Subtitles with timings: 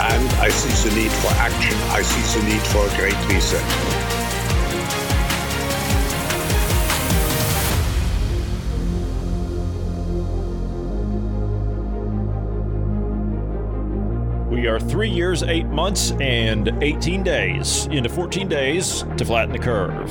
[0.00, 1.76] and I see the need for action.
[1.90, 3.64] I see the need for a great reset.
[14.48, 19.58] We are three years, eight months, and 18 days into 14 days to flatten the
[19.58, 20.10] curve.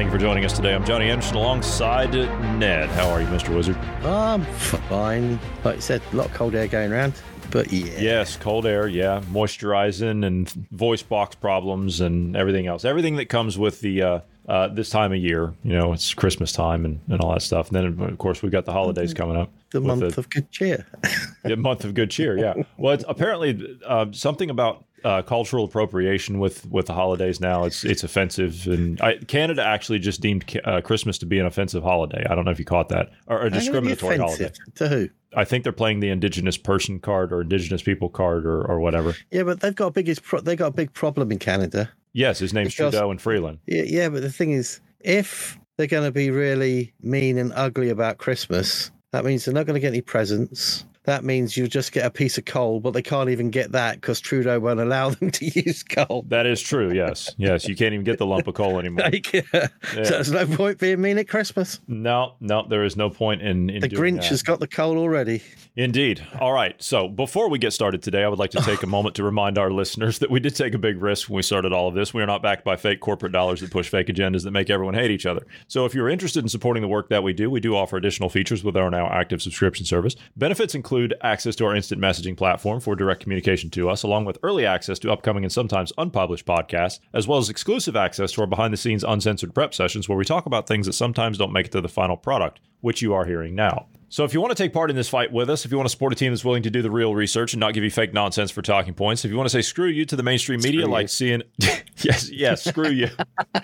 [0.00, 0.74] Thank you for joining us today.
[0.74, 2.14] I'm Johnny Anderson alongside
[2.58, 2.88] Ned.
[2.88, 3.54] How are you, Mr.
[3.54, 3.76] Wizard?
[4.02, 5.38] I'm fine.
[5.62, 7.12] Like you said, a lot of cold air going around.
[7.50, 8.00] But yeah.
[8.00, 12.86] Yes, cold air, yeah, moisturizing and voice box problems and everything else.
[12.86, 15.52] Everything that comes with the uh, uh, this time of year.
[15.64, 17.70] You know, it's Christmas time and, and all that stuff.
[17.70, 19.52] And then, of course, we've got the holidays coming up.
[19.70, 20.86] The month of good cheer.
[21.44, 22.54] the month of good cheer, yeah.
[22.78, 27.64] Well, it's apparently uh, something about uh, cultural appropriation with with the holidays now.
[27.64, 31.82] It's it's offensive, and I, Canada actually just deemed uh, Christmas to be an offensive
[31.82, 32.24] holiday.
[32.28, 34.50] I don't know if you caught that, or a discriminatory holiday.
[34.76, 35.08] To who?
[35.36, 39.14] I think they're playing the Indigenous person card or Indigenous people card or, or whatever.
[39.30, 41.90] Yeah, but they've got a biggest pro- they got a big problem in Canada.
[42.12, 43.58] Yes, his name's Because- Trudeau and Freeland.
[43.66, 47.88] Yeah, yeah, but the thing is, if they're going to be really mean and ugly
[47.88, 50.84] about Christmas, that means they're not going to get any presents.
[51.04, 53.94] That means you just get a piece of coal, but they can't even get that
[54.00, 56.24] because Trudeau won't allow them to use coal.
[56.28, 56.92] That is true.
[56.92, 57.66] Yes, yes.
[57.66, 59.00] You can't even get the lump of coal anymore.
[59.10, 61.80] Like, So there's no point being mean at Christmas.
[61.88, 64.24] No, no, there is no point in, in The Grinch that.
[64.26, 65.42] has got the coal already.
[65.76, 66.24] Indeed.
[66.38, 66.80] All right.
[66.82, 69.56] So before we get started today, I would like to take a moment to remind
[69.56, 72.12] our listeners that we did take a big risk when we started all of this.
[72.12, 74.94] We are not backed by fake corporate dollars that push fake agendas that make everyone
[74.94, 75.46] hate each other.
[75.68, 78.28] So if you're interested in supporting the work that we do, we do offer additional
[78.28, 80.14] features with our now active subscription service.
[80.36, 80.89] Benefits include
[81.22, 84.98] access to our instant messaging platform for direct communication to us, along with early access
[85.00, 88.76] to upcoming and sometimes unpublished podcasts, as well as exclusive access to our behind the
[88.76, 91.80] scenes uncensored prep sessions where we talk about things that sometimes don't make it to
[91.80, 93.86] the final product, which you are hearing now.
[94.12, 95.86] So if you want to take part in this fight with us, if you want
[95.86, 97.92] to support a team that's willing to do the real research and not give you
[97.92, 100.60] fake nonsense for talking points, if you want to say screw you to the mainstream
[100.60, 101.06] media Screw like.
[101.06, 101.42] CNN,
[102.02, 103.06] yes, yes, screw you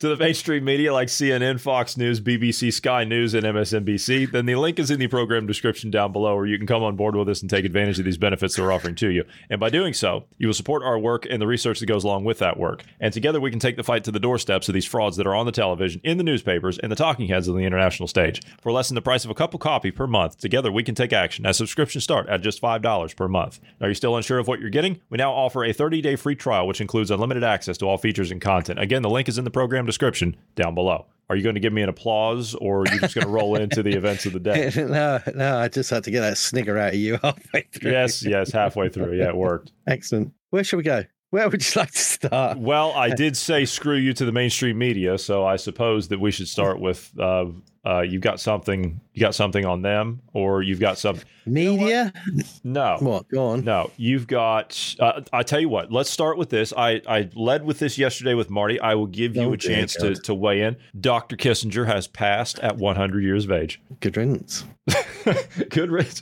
[0.00, 4.56] to the mainstream media like CNN, Fox News, BBC, Sky News, and MSNBC, then the
[4.56, 7.28] link is in the program description down below, where you can come on board with
[7.28, 9.24] us and take advantage of these benefits that we're offering to you.
[9.50, 12.24] And by doing so, you will support our work and the research that goes along
[12.24, 12.82] with that work.
[12.98, 15.34] And together, we can take the fight to the doorsteps of these frauds that are
[15.34, 18.42] on the television, in the newspapers, and the talking heads on the international stage.
[18.60, 20.94] For less than the price of a cup of coffee per month, together we can
[20.94, 23.60] take action as subscriptions start at just $5 per month.
[23.80, 25.00] Are you still unsure of what you're getting?
[25.10, 28.30] We now offer a 30 day free trial, which includes unlimited access to all features
[28.30, 28.78] and content.
[28.78, 31.06] Again, the link is in the program description down below.
[31.30, 33.56] Are you going to give me an applause or are you just going to roll
[33.56, 34.72] into the events of the day?
[34.76, 37.90] no, no, I just had to get that snigger out of you halfway through.
[37.90, 39.18] Yes, yes, halfway through.
[39.18, 39.72] Yeah, it worked.
[39.86, 40.32] Excellent.
[40.50, 41.04] Where should we go?
[41.30, 42.58] Where would you like to start?
[42.58, 46.30] Well, I did say screw you to the mainstream media, so I suppose that we
[46.30, 47.46] should start with uh,
[47.88, 52.12] uh, you've got something you got something on them, or you've got some Media?
[52.62, 53.26] no What?
[53.30, 53.64] Go on.
[53.64, 54.94] no you've got.
[55.00, 56.72] Uh, I tell you what, let's start with this.
[56.76, 58.78] I I led with this yesterday with Marty.
[58.78, 60.76] I will give you Oh, a chance to to weigh in.
[61.00, 61.36] Dr.
[61.36, 63.80] Kissinger has passed at 100 years of age.
[64.00, 64.64] Good riddance.
[65.70, 66.20] Good riddance.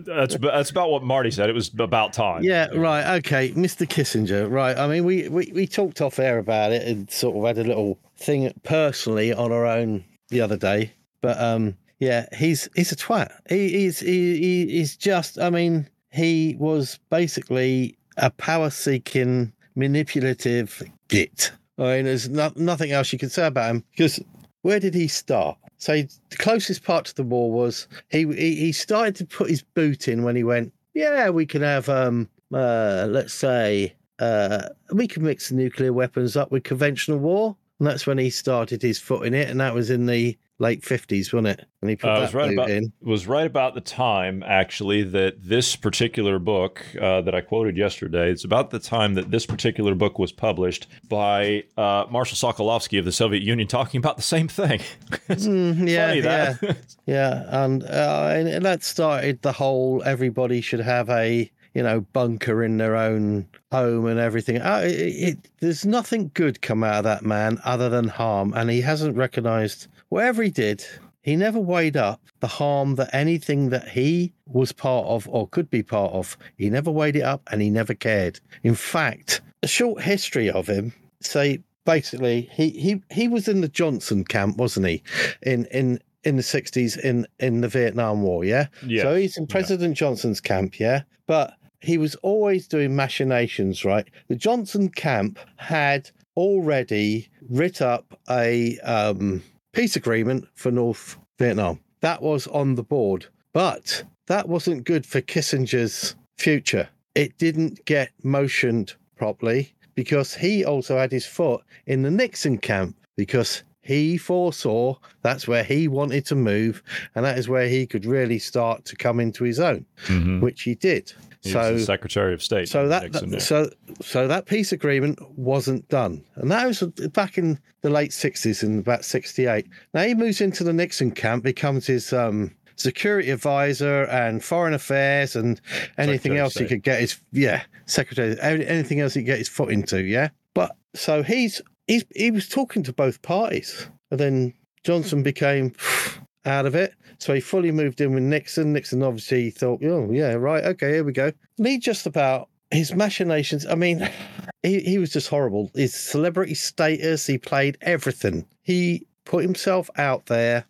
[0.00, 1.48] that's that's about what Marty said.
[1.50, 2.42] It was about time.
[2.42, 3.16] Yeah, right.
[3.18, 3.86] Okay, Mr.
[3.86, 4.50] Kissinger.
[4.50, 4.76] Right.
[4.78, 7.68] I mean, we, we, we talked off air about it and sort of had a
[7.68, 10.92] little thing personally on our own the other day.
[11.20, 13.30] But um, yeah, he's he's a twat.
[13.48, 15.38] He, he's he, he, he's just.
[15.38, 21.52] I mean, he was basically a power-seeking, manipulative git.
[21.78, 24.20] I mean, there's no, nothing else you can say about him because
[24.62, 25.56] where did he start?
[25.76, 29.48] So he, the closest part to the war was he, he he started to put
[29.48, 34.68] his boot in when he went, yeah, we can have um uh let's say uh
[34.92, 37.56] we can mix the nuclear weapons up with conventional war.
[37.78, 40.84] And that's when he started his foot in it, and that was in the late
[40.84, 41.64] fifties, wasn't it?
[41.80, 42.92] And he put Uh, that was right about in.
[43.00, 48.30] was right about the time actually that this particular book uh, that I quoted yesterday.
[48.32, 53.04] It's about the time that this particular book was published by uh, Marshall Sokolovsky of
[53.04, 54.80] the Soviet Union, talking about the same thing.
[55.28, 56.54] Mm, yeah, yeah,
[57.06, 60.02] yeah, and, uh, and that started the whole.
[60.04, 64.60] Everybody should have a you know bunker in their own home and everything.
[64.60, 68.68] Uh, it, it, there's nothing good come out of that man other than harm, and
[68.68, 70.84] he hasn't recognised whatever he did.
[71.22, 75.70] He never weighed up the harm that anything that he was part of or could
[75.70, 76.36] be part of.
[76.56, 78.40] He never weighed it up, and he never cared.
[78.64, 83.68] In fact, a short history of him say basically he he he was in the
[83.68, 85.00] Johnson camp, wasn't he?
[85.42, 88.66] In in in the sixties in in the Vietnam War, yeah.
[88.84, 91.02] Yes, So he's in President Johnson's camp, yeah.
[91.28, 94.06] But he was always doing machinations, right?
[94.28, 99.42] The Johnson camp had already writ up a um,
[99.72, 101.80] peace agreement for North Vietnam.
[102.00, 106.88] That was on the board, but that wasn't good for Kissinger's future.
[107.14, 112.96] It didn't get motioned properly because he also had his foot in the Nixon camp
[113.16, 116.82] because he foresaw that's where he wanted to move
[117.16, 120.40] and that is where he could really start to come into his own, Mhm.
[120.40, 121.12] which he did.
[121.42, 122.68] He so Secretary of State.
[122.68, 123.70] so that, so
[124.00, 126.82] so that peace agreement wasn't done, and that was
[127.12, 129.66] back in the late sixties, in about sixty eight.
[129.94, 135.36] Now he moves into the Nixon camp, becomes his um, security advisor and foreign affairs
[135.36, 135.60] and
[135.98, 139.48] anything Secretary else he could get his yeah secretary anything else he could get his
[139.48, 140.28] foot into yeah.
[140.54, 145.72] But so he's he's he was talking to both parties, and then Johnson became
[146.44, 146.94] out of it.
[147.18, 148.72] So he fully moved in with Nixon.
[148.72, 151.32] Nixon obviously thought, oh, yeah, right, okay, here we go.
[151.56, 153.66] He just about his machinations.
[153.66, 154.08] I mean,
[154.62, 155.70] he, he was just horrible.
[155.74, 158.46] His celebrity status, he played everything.
[158.62, 160.64] He put himself out there.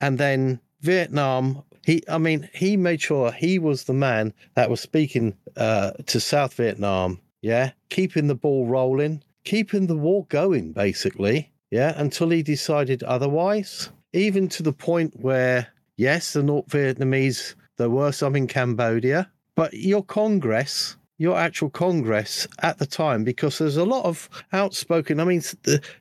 [0.00, 4.80] And then Vietnam, he, I mean, he made sure he was the man that was
[4.80, 7.20] speaking uh, to South Vietnam.
[7.42, 7.72] Yeah.
[7.90, 11.52] Keeping the ball rolling, keeping the war going, basically.
[11.70, 11.92] Yeah.
[11.96, 18.12] Until he decided otherwise even to the point where, yes, the North Vietnamese, there were
[18.12, 23.84] some in Cambodia, but your Congress, your actual Congress at the time, because there's a
[23.84, 25.20] lot of outspoken.
[25.20, 25.42] I mean,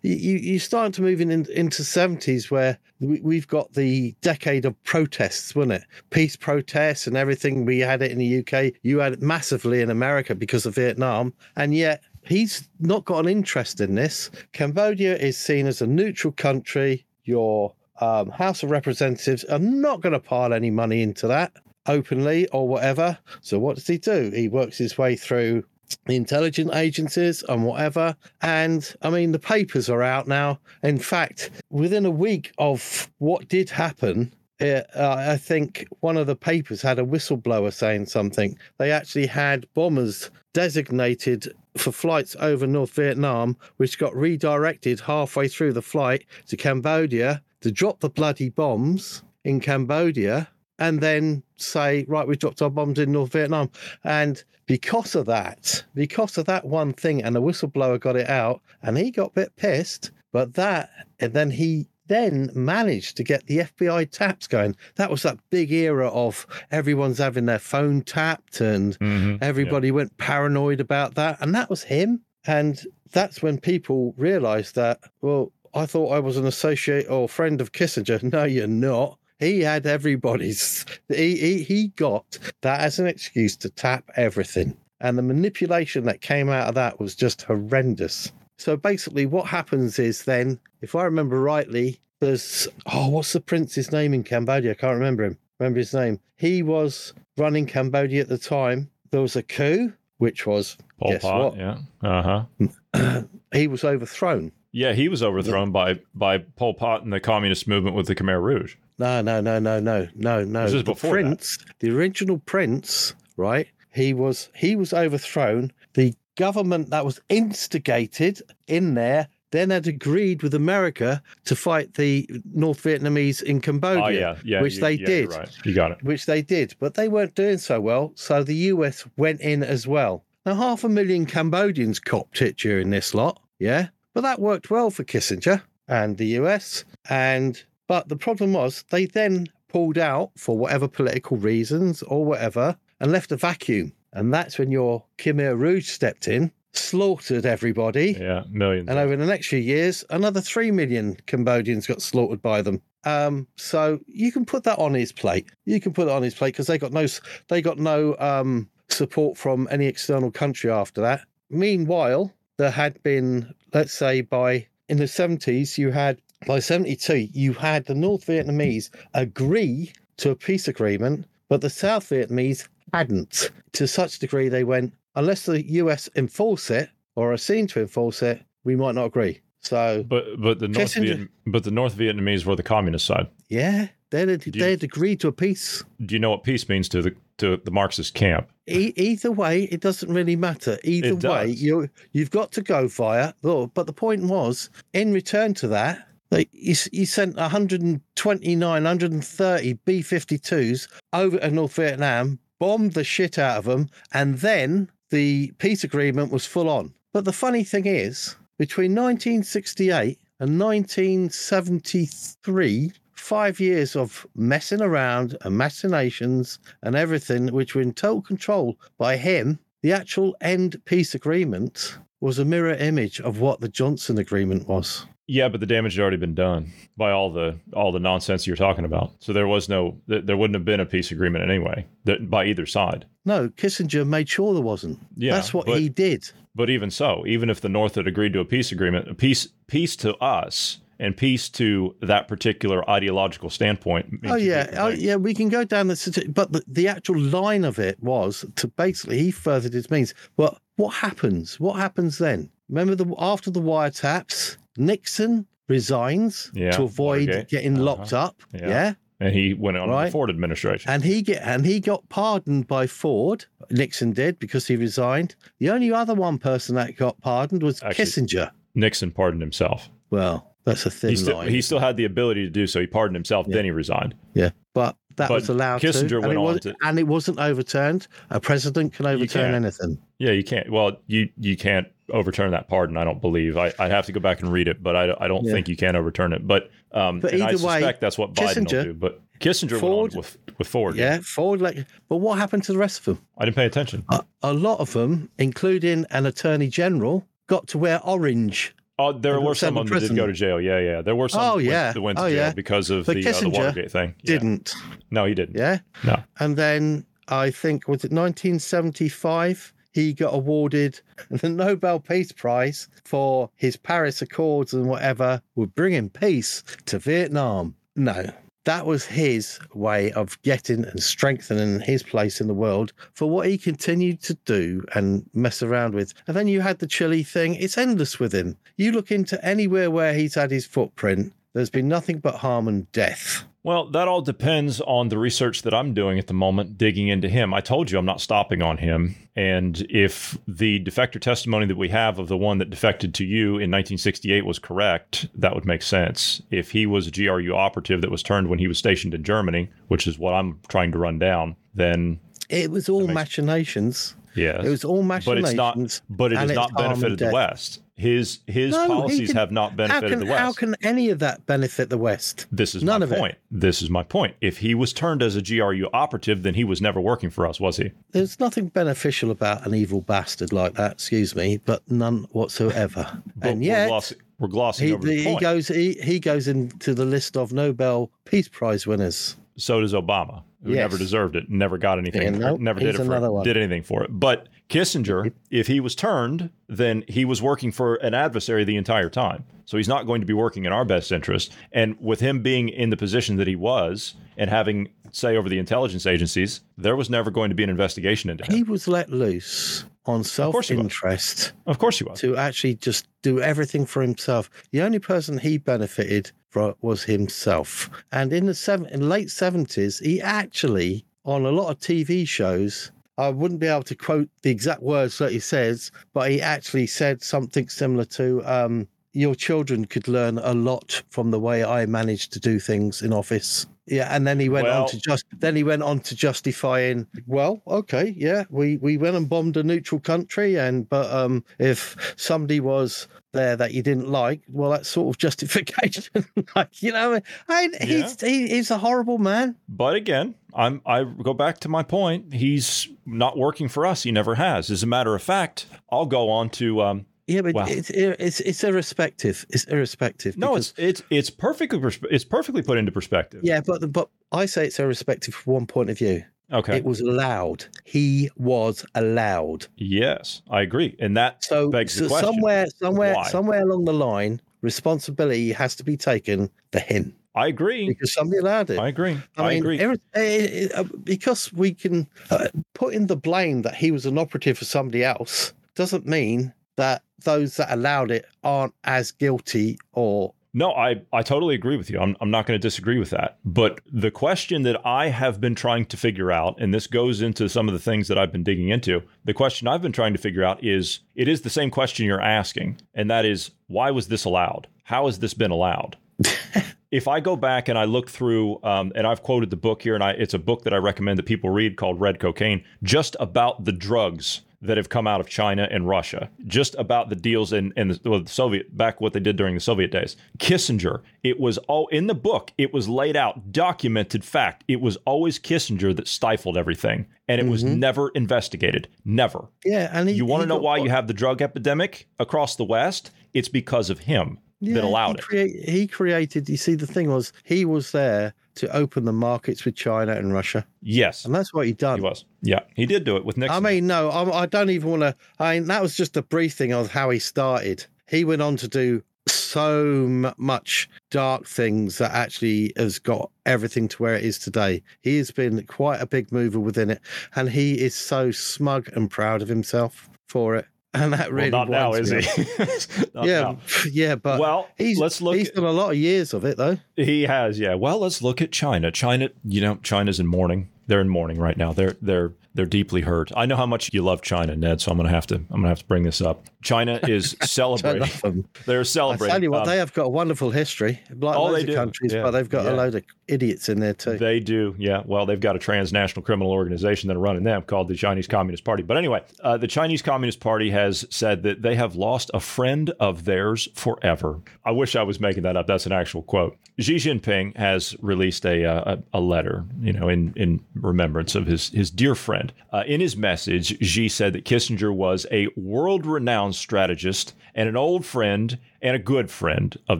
[0.01, 4.66] you you starting to move in, in into seventies where we, we've got the decade
[4.66, 5.84] of protests, wasn't it?
[6.10, 7.66] Peace protests and everything.
[7.66, 8.74] We had it in the UK.
[8.81, 12.01] You had it massively in America because of Vietnam, and yet.
[12.25, 14.31] He's not got an interest in this.
[14.54, 17.06] Cambodia is seen as a neutral country.
[17.25, 21.54] Your um, House of Representatives are not going to pile any money into that
[21.86, 23.18] openly or whatever.
[23.42, 24.31] So what does he do?
[24.34, 25.63] He works his way through
[26.06, 28.16] the intelligence agencies and whatever.
[28.42, 30.60] And I mean, the papers are out now.
[30.81, 36.36] In fact, within a week of what did happen, uh, I think one of the
[36.36, 38.57] papers had a whistleblower saying something.
[38.78, 45.74] They actually had bombers designated for flights over North Vietnam, which got redirected halfway through
[45.74, 50.48] the flight to Cambodia to drop the bloody bombs in Cambodia
[50.80, 53.69] and then say, right, we dropped our bombs in North Vietnam.
[54.04, 58.62] And because of that, because of that one thing, and the whistleblower got it out
[58.81, 60.89] and he got a bit pissed, but that,
[61.19, 64.75] and then he then managed to get the FBI taps going.
[64.95, 69.38] That was that big era of everyone's having their phone tapped and Mhm.
[69.42, 71.38] everybody went paranoid about that.
[71.39, 72.22] And that was him.
[72.46, 72.82] And
[73.13, 77.72] that's when people realized that, well, I thought I was an associate or friend of
[77.72, 78.22] Kissinger.
[78.34, 79.18] No, you're not.
[79.39, 80.86] He had everybody's.
[81.10, 84.77] He, he, he got that as an excuse to tap everything.
[85.01, 88.32] And the manipulation that came out of that was just horrendous.
[88.58, 93.92] So basically, what happens is then, if I remember rightly, there's, oh, what's the prince's
[93.92, 94.72] name in Cambodia?
[94.72, 95.38] I can't remember him.
[95.60, 96.20] Remember his name.
[96.38, 98.89] He was running Cambodia at the time.
[99.12, 101.58] There was a coup, which was, Pol guess Pot, what?
[101.58, 101.77] yeah.
[102.01, 102.46] Uh
[102.94, 103.22] huh.
[103.53, 104.51] He was overthrown.
[104.74, 108.42] Yeah, he was overthrown by by Pol Pot and the communist movement with the Khmer
[108.42, 108.75] Rouge.
[109.00, 110.63] No, no, no, no, no, no, no.
[110.65, 111.24] This is the before that.
[111.24, 113.68] prince, the original prince, right?
[113.94, 115.72] He was he was overthrown.
[115.94, 122.27] The government that was instigated in there then had agreed with America to fight the
[122.56, 124.62] North Vietnamese in Cambodia, Oh yeah, yeah.
[124.63, 126.03] which you- they yeah, did, Right, you got it.
[126.03, 128.13] which they did, but they weren't doing so well.
[128.15, 130.24] So the US went in as well.
[130.44, 134.89] Now half a million Cambodians copped it during this lot, yeah, but that worked well
[134.89, 136.86] for Kissinger and the US.
[137.10, 142.77] And but the problem was they then pulled out for whatever political reasons or whatever
[143.00, 143.91] and left a vacuum.
[144.13, 148.17] And that's when your Khmer Rouge stepped in slaughtered everybody.
[148.20, 148.89] Yeah, millions.
[148.89, 152.82] And over the next few years, another 3 million Cambodians got slaughtered by them.
[153.05, 155.48] Um, so you can put that on his plate.
[155.65, 157.05] You can put it on his plate because they got no,
[157.48, 161.22] they got no um, support from any external country after that.
[161.50, 167.51] Meanwhile, there had been, let's say, by in the 70s, you had by 72, you
[167.53, 173.51] had the North Vietnamese agree to a peace agreement, but the South Vietnamese hadn't.
[173.74, 178.22] To such degree, they went, unless the US enforce it or are seen to enforce
[178.22, 179.41] it, we might not agree.
[179.60, 183.27] So, but but the North Kissinger- Viet, but the North Vietnamese were the communist side.
[183.50, 185.84] yeah, they'd, you- they'd agreed to a peace.
[186.05, 188.50] Do you know what peace means to the to the Marxist camp?
[188.67, 190.77] E- either way, it doesn't really matter.
[190.84, 193.34] Either way, you you've got to go via.
[193.41, 200.88] But the point was, in return to that, they, you, you sent 129, 130 B-52s
[201.12, 206.32] over to North Vietnam, bombed the shit out of them, and then the peace agreement
[206.32, 206.93] was full on.
[207.12, 215.58] But the funny thing is, between 1968 and 1973, five years of messing around and
[215.58, 221.98] machinations and everything, which were in total control by him, the actual end peace agreement
[222.22, 225.05] was a mirror image of what the Johnson agreement was.
[225.27, 228.58] Yeah, but the damage had already been done by all the all the nonsense you're
[228.58, 229.12] talking about.
[229.20, 232.65] So there was no there wouldn't have been a peace agreement anyway that, by either
[232.65, 233.05] side.
[233.25, 235.00] No, Kissinger made sure there wasn't.
[235.15, 236.29] Yeah, That's what but- he did.
[236.55, 239.48] But even so, even if the North had agreed to a peace agreement, a peace
[239.67, 244.05] peace to us and peace to that particular ideological standpoint.
[244.25, 245.15] Oh yeah, oh yeah.
[245.17, 249.19] We can go down the, but the, the actual line of it was to basically
[249.19, 250.13] he furthered his means.
[250.38, 251.60] But what happens?
[251.60, 252.50] What happens then?
[252.69, 257.50] Remember the after the wiretaps, Nixon resigns Yeah, to avoid Watergate.
[257.50, 257.83] getting Uh-huh.
[257.83, 258.41] locked up.
[258.53, 258.67] Yeah.
[258.69, 258.93] yeah?
[259.19, 260.91] And he went on to the Ford administration.
[260.91, 263.45] and he get and he got pardoned by Ford.
[263.69, 265.36] Nixon did because he resigned.
[265.60, 268.51] The only other one person that got pardoned was Actually- Kissinger.
[268.75, 269.89] Nixon pardoned himself.
[270.10, 271.50] Well, that's a thin He still, line.
[271.50, 272.79] he still had the ability to do so.
[272.79, 274.15] He pardoned himself, then he resigned.
[274.34, 277.03] yeah, but that But was allowed Kissinger to, and went it on to- and it
[277.08, 278.08] wasn't overturned.
[278.32, 280.00] A president can overturn anything.
[280.17, 280.72] Yeah, you can't.
[280.72, 282.98] Well, you you can't overturn that pardon.
[282.98, 283.55] I don't believe.
[283.58, 285.53] I I have to go back and read it, but I, I don't Yeah.
[285.53, 286.48] think you can overturn it.
[286.48, 288.93] But um, But and I either way, that's what Biden Kissinger- will do.
[288.96, 290.96] But Kissinger Ford- went on with with Ford.
[290.96, 291.62] Yeah, Ford.
[291.62, 293.20] Like, but what happened to the rest of them?
[293.38, 294.03] I didn't pay attention.
[294.10, 298.74] A, a lot of them, including an attorney general, got to wear orange.
[299.00, 300.62] Oh, there were some to of them that did go to jail.
[300.62, 301.02] Yeah, yeah.
[301.02, 301.92] There were some Oh, that went- yeah.
[301.94, 302.54] that went to Oh, jail yeah.
[302.54, 304.14] because of But the, uh, the Watergate thing.
[304.22, 304.34] Yeah.
[304.34, 304.74] Didn't.
[305.10, 305.58] No, he didn't.
[305.58, 305.80] Yeah.
[306.04, 306.24] No.
[306.40, 313.50] And then I think was it 1975 he got awarded the Nobel Peace Prize for
[313.56, 317.76] his Paris Accords and whatever would bring him peace to Vietnam.
[317.96, 318.32] No.
[318.65, 323.48] That was his way of getting and strengthening his place in the world for what
[323.48, 326.13] he continued to do and mess around with.
[326.27, 327.55] And then you had the Chile thing.
[327.55, 328.58] It's endless with him.
[328.77, 332.91] You look into anywhere where he's had his footprint, there's been nothing but harm and
[332.91, 333.43] death.
[333.65, 337.29] Well, that all depends on the research that I'm doing at the moment, digging into
[337.29, 337.53] him.
[337.53, 339.15] I told you I'm not stopping on him.
[339.38, 343.51] And if the defector testimony that we have of the one that defected to you
[343.51, 346.41] in 1968 was correct, that would make sense.
[346.51, 349.69] If he was a GRU operative that was turned when he was stationed in Germany,
[349.88, 352.19] which is what I'm trying to run down, then
[352.50, 354.13] It was all machinations.
[354.36, 354.65] yes.
[354.65, 355.25] It was all machinations.
[355.25, 355.77] but it's not.
[355.77, 356.01] machinations.
[356.10, 357.31] But it has not benefited the.
[357.31, 357.79] West.
[357.96, 360.40] His his No, policies can- have not benefited can, the West.
[360.40, 362.48] how can any of that benefit the West?
[362.52, 363.20] This is None my of it.
[363.20, 363.36] point.
[363.52, 364.36] This is my point.
[364.42, 367.60] If he was turned as a GRU operative, then he was never working for us,
[367.60, 367.92] was he?
[368.12, 373.22] There's nothing beneficial about an evil bastard like that, excuse me, but none whatsoever.
[373.36, 375.42] But and we're yet, glossing, we're glossing he, over the he point.
[375.42, 379.36] goes he, he goes into the list of Nobel Peace Prize winners.
[379.56, 380.78] so does Obama, who Yes.
[380.78, 383.56] never deserved it, never got anything, Yeah, for nope, never did it for it, did
[383.58, 384.10] anything for it.
[384.12, 389.10] But Kissinger, if he was turned, then he was working for an adversary the entire
[389.10, 389.43] time.
[389.65, 391.53] So he's not going to be working in our best interest.
[391.72, 395.60] And with him being in the position that he was and having say over the
[395.60, 398.55] intelligence agencies, there was never going to be an investigation into him.
[398.55, 400.32] He was let loose on was.
[400.32, 402.20] self-interest of course he was.
[402.20, 404.50] to actually just do everything for himself.
[404.72, 407.89] The only person he benefited from was himself.
[408.12, 412.91] And in the seven, in late seventies, he actually on a lot of TV shows.
[413.17, 416.88] I wouldn't be able to quote the exact words that he says, but he actually
[416.88, 421.86] said something similar to, um, "Your children could learn a lot from the way I
[421.86, 425.25] managed to do things in office." Yeah, and then he went Well- on to just
[425.40, 427.06] then he went on to justifying.
[427.28, 432.13] Well, okay, yeah, we we went and bombed a neutral country, and but um, if
[432.16, 436.25] somebody was there that you didn't like, well, that's sort of justification.
[436.56, 439.56] like you know, I mean, he's he, he's a horrible man.
[439.68, 442.34] But again, I'm I go back to my point.
[442.34, 444.04] He's not working for us.
[444.04, 444.72] He never has.
[444.72, 447.65] As a matter of fact, I'll go on to um, Yeah, but Wow.
[447.70, 449.46] it's it's it's irrespective.
[449.50, 450.38] It's irrespective.
[450.38, 451.80] no, it's it's it's perfectly
[452.12, 453.42] it's perfectly put into perspective.
[453.44, 456.24] yeah, but but I say it's irrespective from one point of view.
[456.51, 456.77] Okay.
[456.77, 457.65] It was allowed.
[457.86, 459.68] He was allowed.
[459.77, 462.34] yes, I agree, and that So, begs the so question.
[462.34, 463.27] somewhere, somewhere, Why?
[463.30, 467.88] somewhere along the line, responsibility has to be taken for him I agree.
[467.88, 468.77] because somebody allowed it.
[468.77, 469.18] I agree.
[469.38, 469.80] I, mean, agree.
[469.80, 474.18] eh, eh, uh, because we can uh, put in the blame that he was an
[474.18, 480.34] operative for somebody else doesn't mean that those that allowed it aren't as guilty or
[480.53, 482.00] No, I, I totally agree with you.
[482.00, 483.39] I'm, I'm not going to disagree with that.
[483.44, 487.50] But the question that I have been trying to figure out, and this goes into
[487.50, 490.20] some of the things that I've been digging into, the question I've been trying to
[490.20, 494.08] figure out is it is the same question you're asking, and that is why was
[494.10, 494.68] this allowed?
[494.84, 495.98] How has this been allowed?
[496.92, 499.96] if I go back and I look through, um, and I've quoted the book here,
[499.96, 503.15] and I, it's a book that I recommend that people read called Red Cocaine, just
[503.20, 507.53] about the drugs that have come out of China and Russia, just about the deals
[507.53, 510.15] in, in the, well, the Soviet, back what they did during the Soviet days.
[510.39, 514.63] Kissinger, it was all in the book, it was laid out, documented fact.
[514.67, 517.79] It was always Kissinger that stifled everything, and it was mm-hmm.
[517.79, 518.88] never investigated.
[519.05, 519.50] Never.
[519.65, 519.89] yeah.
[519.91, 523.12] And he, You want to know why you have the drug epidemic across the West?
[523.34, 525.70] It's because of him Yeah, that allowed he it.
[525.70, 526.48] He created.
[526.50, 530.32] You see, the thing was, he was there to open the markets with China and
[530.34, 531.98] Russia, Yes, and that's what he done.
[532.00, 532.25] he was.
[532.41, 533.65] Yeah, he did do it with Nixon.
[533.65, 535.15] I mean, no, I, I don't even want to.
[535.39, 537.86] I mean, that was just a briefing of how he started.
[538.08, 543.88] He went on to do so m- much dark things that actually has got everything
[543.88, 544.84] to where it is today.
[545.01, 547.01] He has been quite a big mover within it,
[547.36, 550.65] and he is so smug and proud of himself for it.
[550.96, 552.20] And that really well, not now, is he?
[553.28, 553.58] yeah, now.
[553.92, 556.56] yeah, but Well, he's let's look He's at- done a lot of years of it
[556.58, 556.78] though.
[556.96, 557.74] He has, yeah.
[557.74, 558.92] Well, let's look at China.
[558.92, 560.70] China, you know, China's in mourning.
[560.86, 561.74] They're in mourning right now.
[561.74, 563.31] They're they're they're deeply hurt.
[563.36, 564.79] I know how much you love China, Ned.
[564.81, 566.45] So I'm gonna have to I'm gonna have to bring this up.
[566.63, 568.07] China is celebrating.
[568.22, 568.45] them.
[568.65, 569.31] They're celebrating.
[569.31, 571.65] I tell you what, Um, they have got a wonderful history, like Oh, loads they
[571.65, 571.75] do.
[571.75, 572.22] countries, Yeah.
[572.24, 572.74] but they've got Yeah.
[572.74, 574.17] a load of idiots in there too.
[574.17, 575.01] They do, yeah.
[575.05, 578.63] Well, they've got a transnational criminal organization that are running them called the Chinese Communist
[578.63, 578.83] Party.
[578.83, 582.92] But anyway, uh, the Chinese Communist Party has said that they have lost a friend
[583.00, 584.39] of theirs forever.
[584.66, 585.68] I wish I was making that up.
[585.68, 586.57] That's an actual quote.
[586.79, 591.46] Xi Jinping has released a uh, a, a letter, you know, in in remembrance of
[591.46, 592.43] his his dear friend.
[592.72, 598.06] Uh, in his message, Xi said that Kissinger was a world-renowned strategist and an old
[598.06, 600.00] friend and a good friend of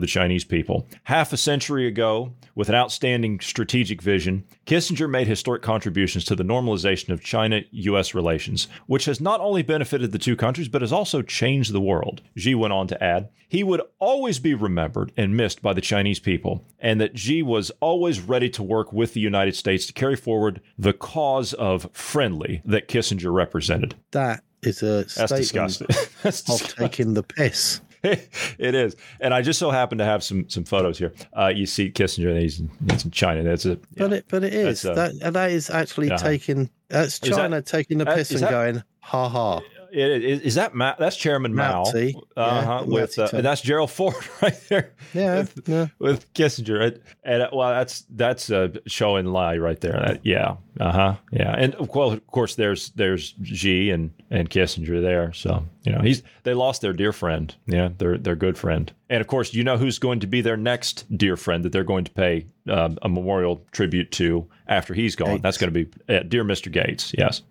[0.00, 0.86] the Chinese people.
[1.04, 6.44] Half a century ago, with an outstanding strategic vision, Kissinger made historic contributions to the
[6.44, 10.92] normalization of China US relations, which has not only benefited the two countries, but has
[10.92, 12.20] also changed the world.
[12.36, 16.20] Xi went on to add, he would always be remembered and missed by the Chinese
[16.20, 20.16] people, and that Xi was always ready to work with the United States to carry
[20.16, 23.94] forward the cause of friendly that Kissinger represented.
[24.10, 25.86] That is a That's statement disgusting.
[26.22, 27.80] That's of taking the piss.
[28.58, 31.12] it is, and I just so happen to have some some photos here.
[31.32, 33.42] Uh, you see Kissinger, and he's, he's in China.
[33.42, 36.22] That's a But it, but it is That's, uh, that and that is actually uh-huh.
[36.22, 39.60] taking that's Is that- China taking the that- piss is and that- going ha ha.
[39.94, 41.84] It is, is that Ma- that's Chairman Mao?
[41.84, 42.84] Mao Uh huh.
[42.86, 44.92] yeah, with uh, and that's Gerald Ford right there.
[45.12, 45.86] Yeah, With, yeah.
[45.98, 49.92] with Kissinger, and, and uh, well, that's that's a show and lie right there.
[49.92, 50.56] That, yeah.
[50.80, 51.14] Uh huh.
[51.30, 51.54] Yeah.
[51.56, 55.32] And of course, of course, there's there's Xi and and Kissinger there.
[55.32, 57.54] So you know he's they lost their dear friend.
[57.66, 58.92] Yeah, their their good friend.
[59.08, 61.84] And of course, you know who's going to be their next dear friend that they're
[61.84, 65.40] going to pay um, a memorial tribute to after he's gone.
[65.42, 66.72] That's going to be uh, dear Mr.
[66.72, 67.12] Gates.
[67.16, 67.42] Yes.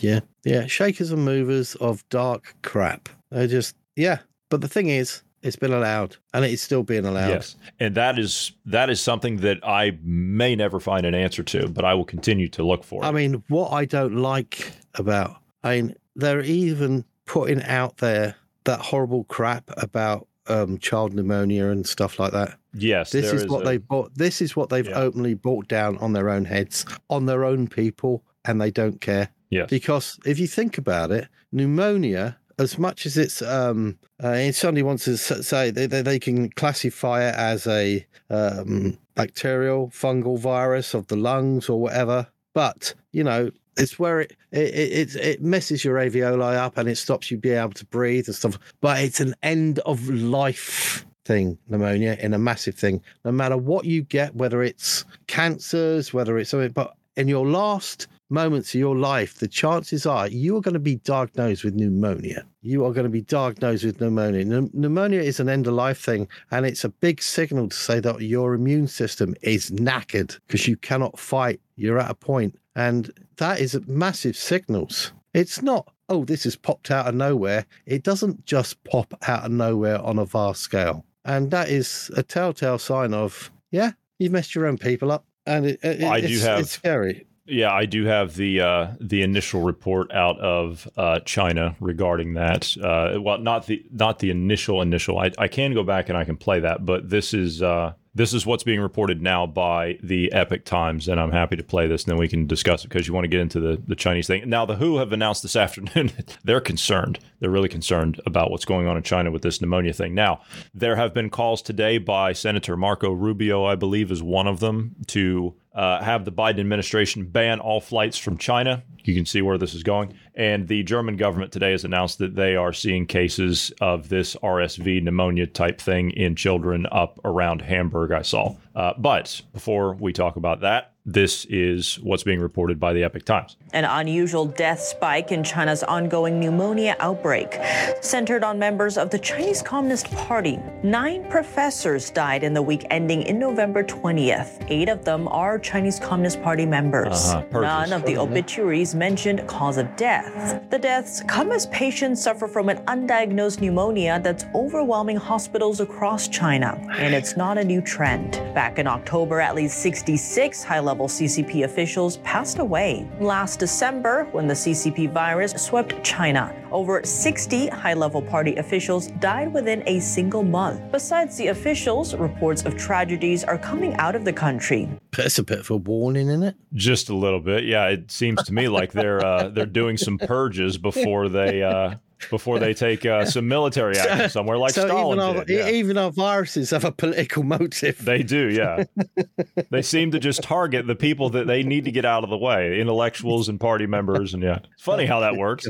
[0.00, 0.66] Yeah, yeah.
[0.66, 3.08] Shakers and movers of dark crap.
[3.30, 4.18] They just yeah.
[4.48, 7.28] But the thing is, it's been allowed, and it is still being allowed.
[7.28, 11.68] Yes, and that is that is something that I may never find an answer to,
[11.68, 13.04] but I will continue to look for.
[13.04, 13.12] I it.
[13.12, 19.24] mean, what I don't like about, I mean, they're even putting out there that horrible
[19.24, 22.56] crap about um, child pneumonia and stuff like that.
[22.72, 24.14] yes, This there is what a- they bought.
[24.14, 24.98] This is what they've Yeah.
[24.98, 29.28] openly brought down on their own heads, on their own people, and they don't care.
[29.50, 35.04] Yes, Because if you think about it, pneumonia, as much as it's, um, uh, wants
[35.04, 41.06] to say they, they, they can classify it as a um, bacterial, fungal virus of
[41.08, 45.84] the lungs or whatever, but you know, it's where it it, it it it messes
[45.84, 48.58] your alveoli up and it stops you being able to breathe and stuff.
[48.80, 53.02] But it's an end of life thing, pneumonia, in a massive thing.
[53.24, 58.06] No matter what you get, whether it's cancers, whether it's something, but in your last
[58.28, 62.44] moments of your life, the chances are you are going to be diagnosed with pneumonia.
[62.62, 64.44] You are going to be diagnosed with pneumonia.
[64.72, 68.20] Pneumonia is an end of life thing, and it's a big signal to say that
[68.20, 71.60] your immune system is knackered because you cannot fight.
[71.76, 75.12] You're at a point, and that is a massive signals.
[75.34, 77.66] It's not, oh, this has popped out of nowhere.
[77.84, 81.04] It doesn't just pop out of nowhere on a vast scale.
[81.24, 85.24] And that is a telltale sign of, yeah, you've messed your own people up.
[85.44, 87.26] And it, it, I do have- it's scary.
[87.48, 92.76] Yeah, I do have the uh, the initial report out of uh, China regarding that.
[92.76, 95.18] Uh, well, not the not the initial initial.
[95.18, 98.32] I, I can go back and I can play that, but this is uh, this
[98.32, 102.04] is what's being reported now by the Epoch Times, and I'm happy to play this,
[102.04, 104.26] and then we can discuss it because you want to get into the the Chinese
[104.26, 104.48] thing.
[104.48, 106.10] Now, the WHO have announced this afternoon
[106.42, 107.20] they're concerned.
[107.38, 110.14] They're really concerned about what's going on in China with this pneumonia thing.
[110.14, 110.40] Now,
[110.74, 114.96] there have been calls today by Senator Marco Rubio, I believe, is one of them,
[115.08, 118.82] to uh, have the Biden administration ban all flights from China.
[119.04, 120.14] You can see where this is going.
[120.36, 125.02] And the German government today has announced that they are seeing cases of this RSV
[125.02, 128.54] pneumonia type thing in children up around Hamburg, I saw.
[128.74, 133.24] Uh, but before we talk about that, this is what's being reported by the Epoch
[133.24, 133.56] Times.
[133.72, 137.58] An unusual death spike in China's ongoing pneumonia outbreak,
[138.02, 140.58] centered on members of the Chinese Communist Party.
[140.82, 144.66] Nine professors died in the week ending in November 20th.
[144.68, 147.30] Eight of them are Chinese Communist Party members.
[147.30, 147.60] Uh-huh.
[147.60, 150.25] None of the obituaries mentioned cause of death.
[150.70, 156.78] The deaths come as patients suffer from an undiagnosed pneumonia that's overwhelming hospitals across China.
[156.98, 158.32] And it's not a new trend.
[158.54, 163.06] Back in October, at least 66 high level CCP officials passed away.
[163.20, 169.50] Last December, when the CCP virus swept China, over 60 high level party officials died
[169.54, 170.78] within a single month.
[170.92, 174.86] Besides the officials, reports of tragedies are coming out of the country.
[175.16, 176.56] That's a bit of a warning, isn't it?
[176.74, 177.86] Just a little bit, yeah.
[177.86, 181.94] It seems to me like they're uh, they're doing some purges before they uh,
[182.30, 185.58] before they take uh, some military action somewhere, like so Stalin even our, did.
[185.58, 185.68] yeah.
[185.70, 188.04] even our viruses have a political motive.
[188.04, 188.84] They do, yeah.
[189.70, 192.38] they seem to just target the people that they need to get out of the
[192.38, 195.66] way, intellectuals and party members, and yeah, it's funny how that works.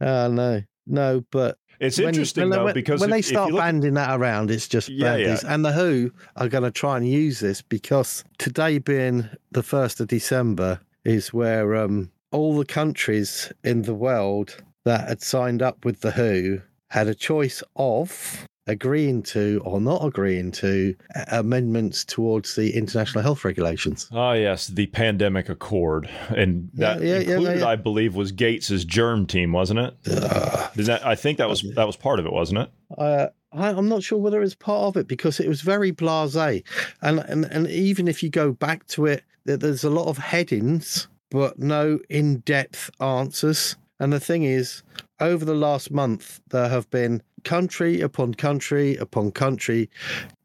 [0.00, 3.50] Oh no, no, but It's when- interesting when, though when- because when if- they start
[3.52, 5.38] look- banding that around, it's just Yeah, yeah.
[5.46, 10.00] And the WHO are going to try and use this because today being the first
[10.00, 15.84] of December is where um, all the countries in the world that had signed up
[15.84, 20.94] with the WHO had a choice of agreeing to or not agreeing to
[21.32, 24.08] amendments towards the international health regulations.
[24.12, 27.66] Ah, yes, the pandemic accord, and that yeah, yeah, included, yeah.
[27.66, 30.02] I believe, was Gates's germ team, wasn't it?
[30.04, 32.70] Did that, I think that was that was part of it, wasn't it?
[32.96, 36.64] uh, I, I'm not sure whether it's part of it because it was very blasé,
[37.02, 41.08] and and and even if you go back to it, there's a lot of headings
[41.30, 43.76] but no in-depth answers.
[44.00, 44.82] And the thing is,
[45.20, 49.90] over the last month, there have been country upon country upon country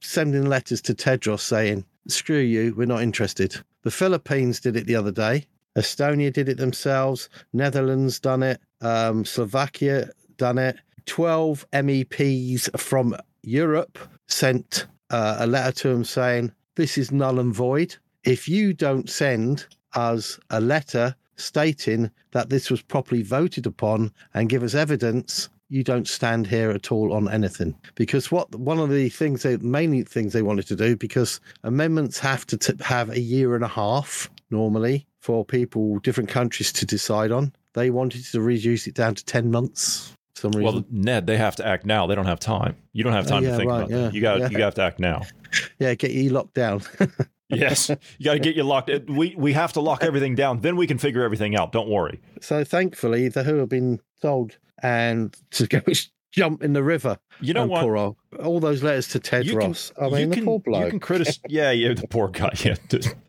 [0.01, 4.95] sending letters to Tedros saying, "Screw you, we're not interested." The Philippines did it the
[4.95, 5.47] other day.
[5.77, 7.29] Estonia did it themselves.
[7.53, 8.61] Netherlands done it.
[8.81, 10.77] Um, Slovakia done it.
[11.05, 17.53] 12 MEPs from Europe sent uh, a letter to him saying, This is null and
[17.53, 17.95] void.
[18.23, 24.49] If you don't send us a letter stating that this was properly voted upon and
[24.49, 27.75] give us evidence, you don't stand here at all on anything.
[27.95, 32.19] Because what one of the things, they, mainly things they wanted to do, because amendments
[32.19, 36.85] have to t- have a year and a half normally for people, different countries to
[36.85, 37.53] decide on.
[37.73, 40.63] They wanted to reduce it down to 10 months for some reason.
[40.63, 42.07] Well, Ned, they have to act now.
[42.07, 42.75] They don't have time.
[42.93, 44.13] You don't have Oh, time yeah, to think right, about yeah, that.
[44.13, 44.49] You got yeah.
[44.49, 45.21] you have to act now.
[45.79, 46.81] yeah, get you locked down.
[47.49, 48.91] Yes, you got to get you locked.
[49.07, 50.61] We we have to lock everything down.
[50.61, 51.71] Then we can figure everything out.
[51.71, 52.21] Don't worry.
[52.41, 55.81] so thankfully, the WHO have been told and to go
[56.31, 57.17] jump in the river.
[57.41, 57.83] You know what?
[57.83, 59.91] Old, all those letters to Ted You can- Ross.
[59.99, 60.89] I you mean, can, the poor You bloke.
[60.91, 61.39] can criticize.
[61.49, 62.51] Yeah, yeah, the poor guy.
[62.63, 62.75] Yeah,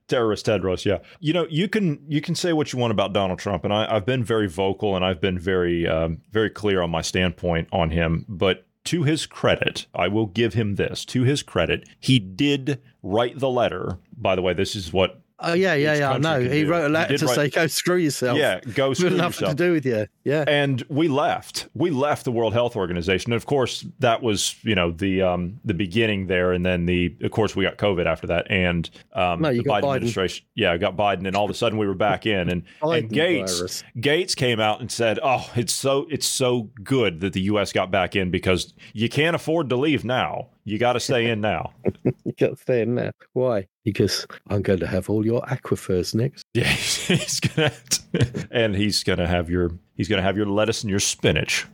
[0.09, 0.85] terrorist Tedros.
[0.85, 3.73] Yeah, you know, you can you can say what you want about Donald Trump, and
[3.73, 7.69] I, I've been very vocal and I've been very um, very clear on my standpoint
[7.73, 8.27] on him.
[8.29, 11.05] But to his credit, I will give him this.
[11.07, 13.99] To his credit, he did write the letter.
[14.17, 16.11] By the way, this is what Oh yeah, yeah, yeah.
[16.13, 16.39] I know.
[16.39, 16.69] He do.
[16.69, 19.55] wrote a letter to write- say, "Go screw yourself." Yeah, go screw We've nothing to
[19.55, 20.07] do with you.
[20.23, 20.45] Yeah.
[20.47, 21.67] and we left.
[21.73, 25.59] We left the World Health Organization, and of course, that was you know the um,
[25.65, 29.41] the beginning there, and then the of course we got COVID after that, and um,
[29.41, 29.95] No, you the got Biden, Biden.
[29.97, 33.09] administration, yeah, got Biden, and all of a sudden we were back in, and and
[33.09, 33.83] Gates virus.
[33.99, 37.73] Gates came out and said, "Oh, it's so it's so good that the U.S.
[37.73, 40.49] got back in because you can't afford to leave now.
[40.65, 41.73] You got to stay in now."
[42.25, 43.13] You got to stay in there.
[43.33, 43.67] Why?
[43.85, 46.45] Because I'm going to have all your aquifers next.
[46.55, 47.73] yeah, he's gonna,
[48.51, 51.67] and he's gonna have your he's gonna have your lettuce and your spinach.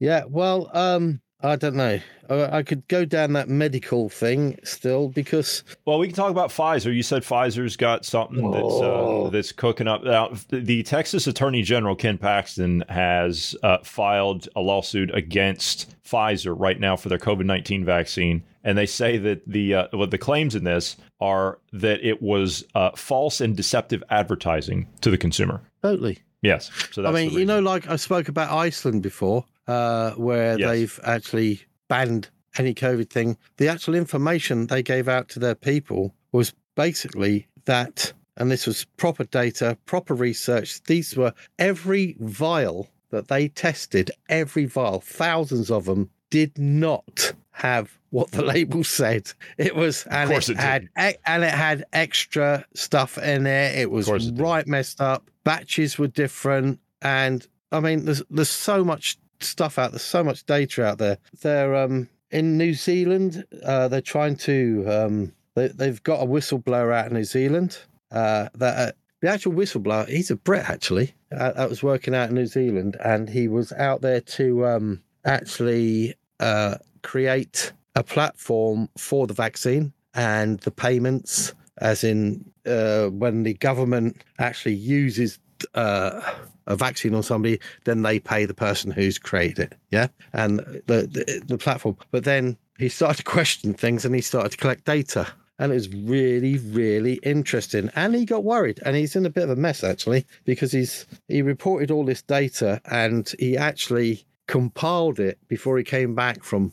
[0.00, 0.24] Yeah.
[0.28, 1.98] Well, um, I don't know.
[2.30, 6.94] I, could go down that medical thing still because Well, we can talk about Pfizer.
[6.94, 9.26] You said Pfizer's got something that's Oh.
[9.26, 10.02] uh, that's cooking up.
[10.04, 16.78] Now, the Texas Attorney General Ken Paxton has uh, filed a lawsuit against Pfizer right
[16.80, 20.54] now for their COVID nineteen vaccine, and they say that the uh, well, the claims
[20.54, 25.60] in this are that it was uh, false and deceptive advertising to the consumer.
[25.82, 26.18] totally.
[26.40, 30.68] Yes, so I mean, you know, like I spoke about Iceland before, uh, where Yes.
[30.70, 33.36] they've actually banned any COVID thing.
[33.56, 38.84] The actual information they gave out to their people was basically that, and this was
[38.96, 40.82] proper data, proper research.
[40.84, 47.98] These were every vial that they tested, every vial, thousands of them, did not have
[48.10, 49.30] what the label said.
[49.58, 53.72] It was, and course it, it had, e- and it had extra stuff in there.
[53.78, 54.38] It was it did.
[54.40, 55.30] right messed up.
[55.44, 59.92] Batches were different, and I mean, there's there's so much stuff out.
[59.92, 61.18] There's so much data out there.
[61.40, 63.44] They're um in New Zealand.
[63.64, 67.78] Uh, they're trying to um they they've got a whistleblower out in New Zealand.
[68.10, 71.14] Uh, that uh, the actual whistleblower, he's a Brit actually.
[71.30, 75.02] Uh, that was working out in New Zealand, and he was out there to um
[75.24, 83.42] actually uh create a platform for the vaccine and the payments, as in uh, when
[83.42, 85.38] the government actually uses
[85.74, 86.20] uh,
[86.66, 89.78] a vaccine on somebody, then they pay the person who's created it.
[89.90, 91.96] Yeah, and the the, the platform.
[92.10, 95.26] But then he started to question things and he started to collect data.
[95.58, 97.90] And it was really, really interesting.
[97.94, 101.06] And he got worried, and he's in a bit of a mess actually because he's
[101.28, 106.72] he reported all this data and he actually compiled it before he came back from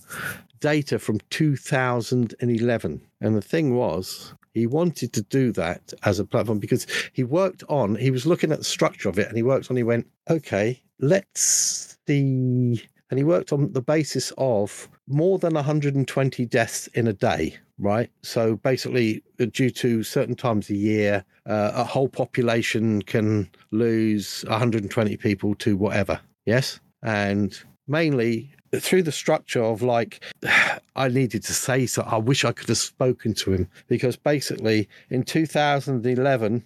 [0.59, 3.01] data from 2011.
[3.21, 7.63] And the thing was, he wanted to do that as a platform because he worked
[7.69, 10.07] on, he was looking at the structure of it and he worked on, he went,
[10.29, 12.83] okay, let's see.
[13.09, 18.11] And he worked on the basis of more than 120 deaths in a day, right?
[18.21, 24.45] So basically, uh, due to certain times a year, uh, a whole population can lose
[24.47, 26.19] 120 people to whatever.
[26.45, 26.79] Yes.
[27.01, 30.23] And mainly through the structure of like
[30.95, 34.87] I needed to say so I wish I could have spoken to him because basically
[35.09, 36.63] in 2011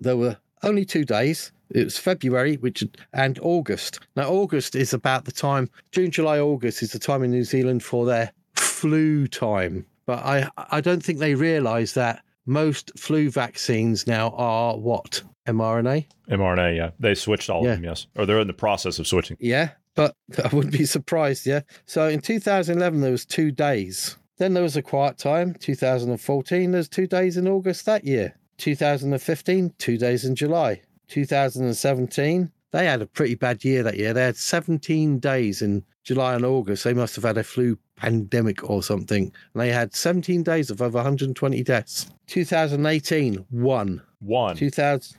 [0.00, 5.24] there were only two days it was February which and August now August is about
[5.24, 9.84] the time June July August is the time in New Zealand for their flu time
[10.06, 16.06] but I I don't think they realize that most flu vaccines now are what mRNA
[16.28, 16.76] mRNA.
[16.76, 17.70] Yeah, they switched all Yeah.
[17.72, 17.84] of them.
[17.84, 19.36] Yes, or they're in the process of switching.
[19.40, 21.46] Yeah, but I wouldn't be surprised.
[21.46, 21.60] Yeah.
[21.86, 24.16] So in 2011, there was two days.
[24.38, 25.54] Then there was a quiet time.
[25.54, 28.34] 2014, there's two days in August that year.
[28.58, 30.80] 2015, two days in July.
[31.08, 34.14] 2017, they had a pretty bad year that year.
[34.14, 36.84] They had 17 days in July and August.
[36.84, 39.24] They must have had a flu pandemic or something.
[39.24, 42.10] And they had 17 days of over 120 deaths.
[42.28, 44.02] 2018, one.
[44.20, 44.56] One.
[44.56, 45.18] 2000,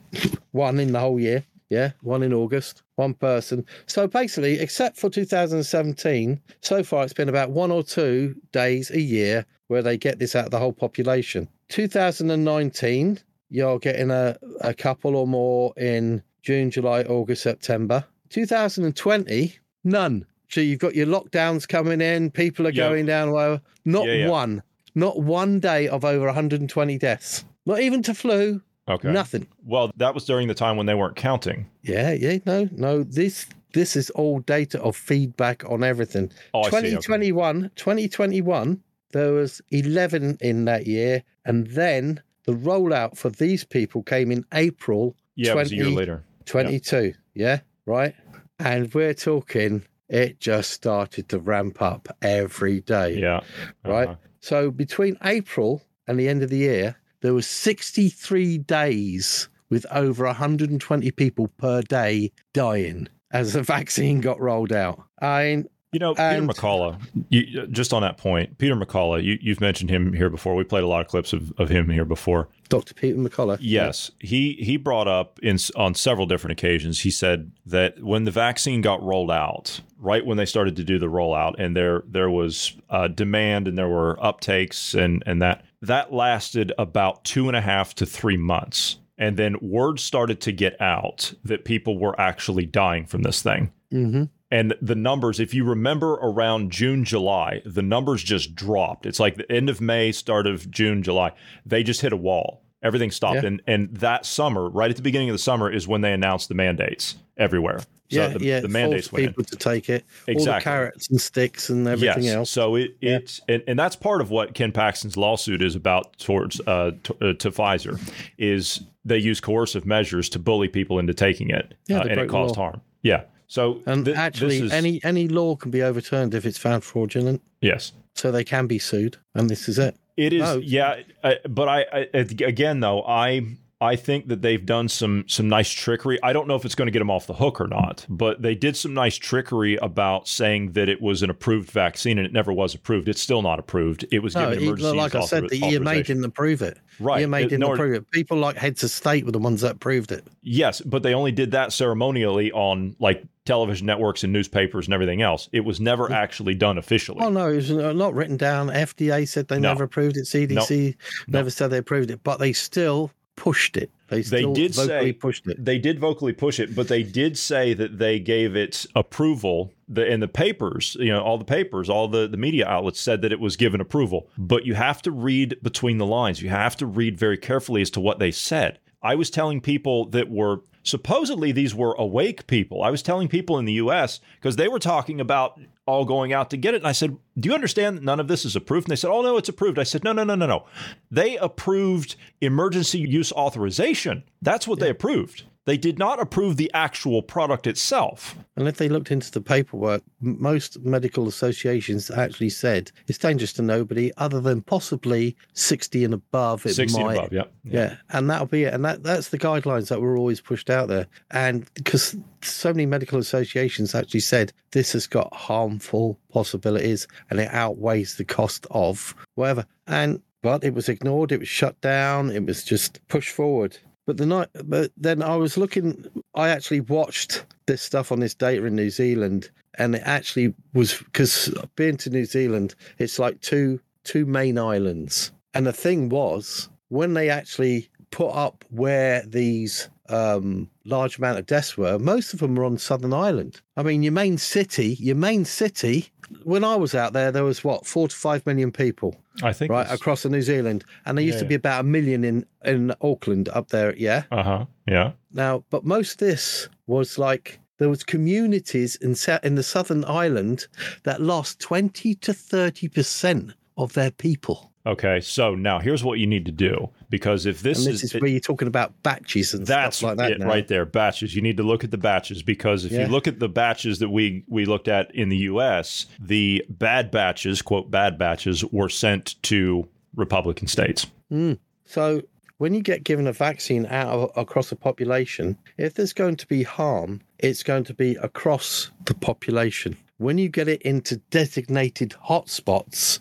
[0.51, 1.45] one in the whole year.
[1.73, 3.65] Yeah, one in August, one person.
[3.87, 8.99] So basically, except for 2017, so far it's been about one or two days a
[9.01, 11.47] year where they get this out of the whole population.
[11.69, 18.03] 2019, you're getting a, a couple or more in June, July, August, September.
[18.29, 20.25] 2020, none.
[20.49, 22.89] So you've got your lockdowns coming in, people are Yeah.
[22.89, 23.61] going down, whatever.
[23.85, 24.29] Not Yeah, yeah.
[24.29, 24.61] one,
[24.95, 27.43] not one day of over 120 deaths.
[27.65, 29.11] Not even to flu, Okay.
[29.11, 29.47] nothing.
[29.65, 31.69] Well, that was during the time when they weren't counting.
[31.83, 33.03] Yeah, yeah, no, no.
[33.03, 36.31] This this is all data of feedback on everything.
[36.53, 36.89] Oh, I see, okay.
[36.89, 44.03] 2021, 2021, there was 11 in that year, and then the rollout for these people
[44.03, 46.23] came in April Yeah, it was a year later.
[46.45, 47.13] 22.
[47.33, 48.13] Yeah, right.
[48.59, 53.17] And we're talking, it just started to ramp up every day.
[53.19, 53.41] Yeah.
[53.83, 54.09] Right.
[54.09, 54.15] Uh-huh.
[54.41, 60.25] So between April and the end of the year, there was 63 days with over
[60.25, 65.01] 120 people per day dying as the vaccine got rolled out.
[65.21, 69.89] I You know, Peter McCullough, you, just on that point, Peter McCullough, you, you've mentioned
[69.89, 70.53] him here before.
[70.53, 72.49] We played a lot of clips of, of him here before.
[72.67, 72.93] Dr.
[72.93, 73.57] Peter McCullough.
[73.61, 77.01] Yes, he he brought up in on several different occasions.
[77.01, 80.99] He said that when the vaccine got rolled out, right when they started to do
[80.99, 85.63] the rollout, and there there was uh, demand and there were uptakes and and that
[85.83, 90.51] that lasted about two and a half to three months, and then word started to
[90.51, 93.71] get out that people were actually dying from this thing.
[93.91, 94.23] Mm-hmm.
[94.49, 99.05] And the numbers, if you remember around June, July, the numbers just dropped.
[99.05, 101.33] It's like the end of May, start of June, July.
[101.65, 102.62] They just hit a wall.
[102.83, 103.41] Everything stopped.
[103.41, 103.47] Yeah.
[103.47, 106.49] And and that summer, right at the beginning of the summer, is when they announced
[106.49, 107.79] the mandates everywhere.
[107.79, 108.59] So yeah, the, yeah.
[108.59, 109.29] the mandates force went in.
[109.31, 110.03] people to take it.
[110.03, 110.63] All the Exactly.
[110.63, 112.35] carrots and sticks and everything yes.
[112.35, 112.49] else.
[112.51, 116.61] So it it's and, and that's part of what Ken Paxton's lawsuit is about towards
[116.67, 117.99] uh, to, uh, to Pfizer
[118.37, 122.29] is they use coercive measures to bully people into taking it, Yeah, uh, and it
[122.29, 122.63] caused law.
[122.71, 122.81] harm.
[123.01, 123.23] Yeah.
[123.47, 127.41] So And thi- actually, is- any any law can be overturned if it's found fraudulent.
[127.61, 127.93] yes.
[128.15, 129.95] So they can be sued, and this is it.
[130.15, 130.57] It is, No.
[130.57, 131.01] yeah.
[131.23, 133.41] I, but I, I, again, though, I,
[133.83, 136.17] I think that they've done some some nice trickery.
[136.23, 138.41] I don't know if it's going to get them off the hook or not, but
[138.41, 142.31] they did some nice trickery about saying that it was an approved vaccine and it
[142.31, 143.09] never was approved.
[143.09, 144.05] It's still not approved.
[144.11, 146.77] It was No, given emergency like I said, the EMA didn't approve it.
[146.99, 147.21] Right.
[147.23, 148.09] EMA didn't approve it.
[148.11, 150.25] People like heads of state were the ones that approved it.
[150.41, 155.21] Yes, but they only did that ceremonially on like television networks and newspapers and everything
[155.21, 155.49] else.
[155.51, 157.19] It was never actually done officially.
[157.21, 158.67] Oh no, it was uh, not written down.
[158.67, 159.69] FDA said they No.
[159.69, 160.25] never approved it.
[160.25, 160.95] CDC
[161.27, 163.91] never said they approved it, but they still pushed it.
[164.07, 165.63] They They did vocally say pushed it.
[165.63, 169.71] They did vocally push it, but they did say that they gave it approval.
[169.89, 173.21] The in the papers, you know, all the papers, all the the media outlets said
[173.21, 174.27] that it was given approval.
[174.37, 176.41] But you have to read between the lines.
[176.41, 178.79] You have to read very carefully as to what they said.
[179.01, 182.83] I was telling people that were supposedly these were awake people.
[182.83, 186.49] I was telling people in the US because they were talking about all going out
[186.49, 186.77] to get it.
[186.77, 188.87] And I said, Do you understand that none of this is approved?
[188.87, 189.79] And they said, Oh, no, it's approved.
[189.79, 190.65] I said, No, no, no, no, no.
[191.11, 194.23] They approved emergency use authorization.
[194.41, 195.43] That's what they approved.
[195.65, 198.35] They did not approve the actual product itself.
[198.57, 203.61] And if they looked into the paperwork, most medical associations actually said it's dangerous to
[203.61, 206.65] nobody other than possibly 60 and above.
[206.65, 207.17] It 60 and might.
[207.17, 207.43] above, yeah.
[207.63, 207.95] Yeah.
[208.09, 208.73] and that'll be it.
[208.73, 211.07] And that, that's the guidelines that were always pushed out there.
[211.31, 217.49] And because so many medical associations actually said this has got harmful possibilities and it
[217.53, 219.65] outweighs the cost of whatever.
[219.87, 223.77] And but it was ignored, it was shut down, it was just pushed forward.
[224.05, 226.05] But the night, but then I was looking.
[226.35, 230.97] I actually watched this stuff on this data in New Zealand, and it actually was
[230.97, 236.69] because being to New Zealand, it's like two two main islands, and the thing was
[236.89, 242.39] when they actually put up where these um, large amount of deaths were, most of
[242.39, 243.61] them were on Southern Island.
[243.77, 246.09] I mean, your main city, your main city.
[246.43, 249.71] When I was out there, there was what four to five million people I think
[249.71, 252.93] right across the New Zealand, and there used to be about a million in in
[253.01, 253.95] Auckland up there.
[253.95, 254.23] Yeah.
[254.31, 254.65] Uh huh.
[254.87, 255.13] Yeah.
[255.31, 260.67] Now, but most of this was like there was communities in in the Southern Island
[261.03, 264.72] that lost twenty to thirty percent of their people.
[264.85, 265.21] Okay.
[265.21, 268.29] So now here's what you need to do because if this, this is, it- where
[268.29, 270.31] you're talking about batches and That's stuff like that.
[270.31, 270.47] it now.
[270.47, 270.85] right there.
[270.85, 271.35] Batches.
[271.35, 273.05] You need to look at the batches because if Yeah.
[273.05, 277.11] you look at the batches that we we looked at in the U.S., the bad
[277.11, 281.07] batches, quote bad batches, were sent to Republican states.
[281.31, 281.57] Mm.
[281.85, 282.21] So
[282.57, 286.47] when you get given a vaccine out of, across a population, if there's going to
[286.47, 289.97] be harm, it's going to be across the population.
[290.17, 293.19] When you get it into designated hotspots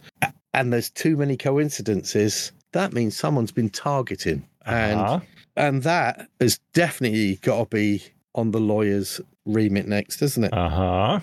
[0.54, 4.46] and there's too many coincidences, that means someone's been targeting.
[4.64, 5.20] And Uh-huh.
[5.56, 8.02] and that has definitely got to be
[8.34, 10.52] on the lawyer's remit next, isn't it?
[10.52, 11.20] Uh huh.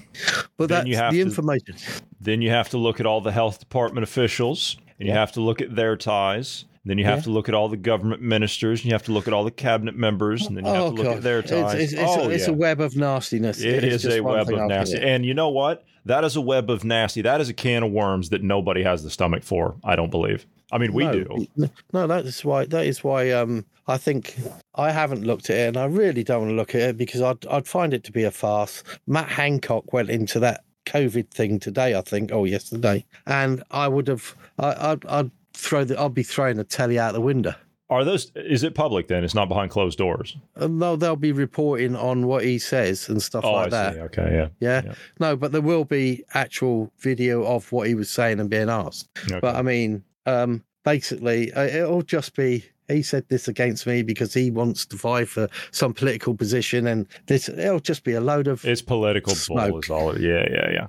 [0.58, 1.76] but then that's you have the to- information.
[2.22, 5.42] Then you have to look at all the health department officials, and you have to
[5.42, 6.65] look at their ties.
[6.86, 7.24] Then you have Yeah.
[7.24, 9.52] to look at all the government ministers, and you have to look at all the
[9.52, 11.18] cabinet members, and then you have Oh, to look God.
[11.18, 11.76] at their ties.
[11.76, 12.54] it's, it's, oh, a, it's yeah.
[12.54, 13.62] a web of nastiness.
[13.62, 14.96] It It's is a web of after nasty.
[14.96, 15.08] the other.
[15.12, 15.84] And you know what?
[16.10, 17.22] That is a web of nasty.
[17.22, 20.48] That is a can of worms that nobody has the stomach for, I don't believe.
[20.72, 21.48] I mean, we no, do.
[21.93, 22.65] No, that is why.
[22.65, 23.30] That is why.
[23.30, 24.36] Um, I think
[24.74, 27.22] I haven't looked at it, and I really don't want to look at it because
[27.22, 28.84] I'd I'd find it to be a farce.
[29.06, 34.08] Matt Hancock went into that COVID thing today, I think, or yesterday, and I would
[34.08, 34.36] have.
[34.58, 36.02] I, I'd, I'd throw the.
[36.02, 37.54] I'd be throwing the telly out the window.
[37.89, 39.23] Are those, is it public then?
[39.23, 40.38] It's not behind closed doors.
[40.56, 43.93] And they'll, they'll be reporting on what he says and stuff oh, like I that.
[43.95, 43.99] see.
[44.02, 44.30] Okay.
[44.32, 44.47] Yeah.
[44.60, 44.82] Yeah.
[44.86, 44.93] Yeah.
[45.19, 49.10] No, but there will be actual video of what he was saying and being asked.
[49.25, 49.39] Okay.
[49.39, 54.34] But I mean, um, basically, uh, it'll just be he said this against me because
[54.34, 58.47] he wants to vie for some political position, and this it'll just be a load
[58.47, 59.84] of It's political bull, Smoke.
[59.86, 60.12] is all.
[60.12, 60.88] it- Yeah, yeah, yeah.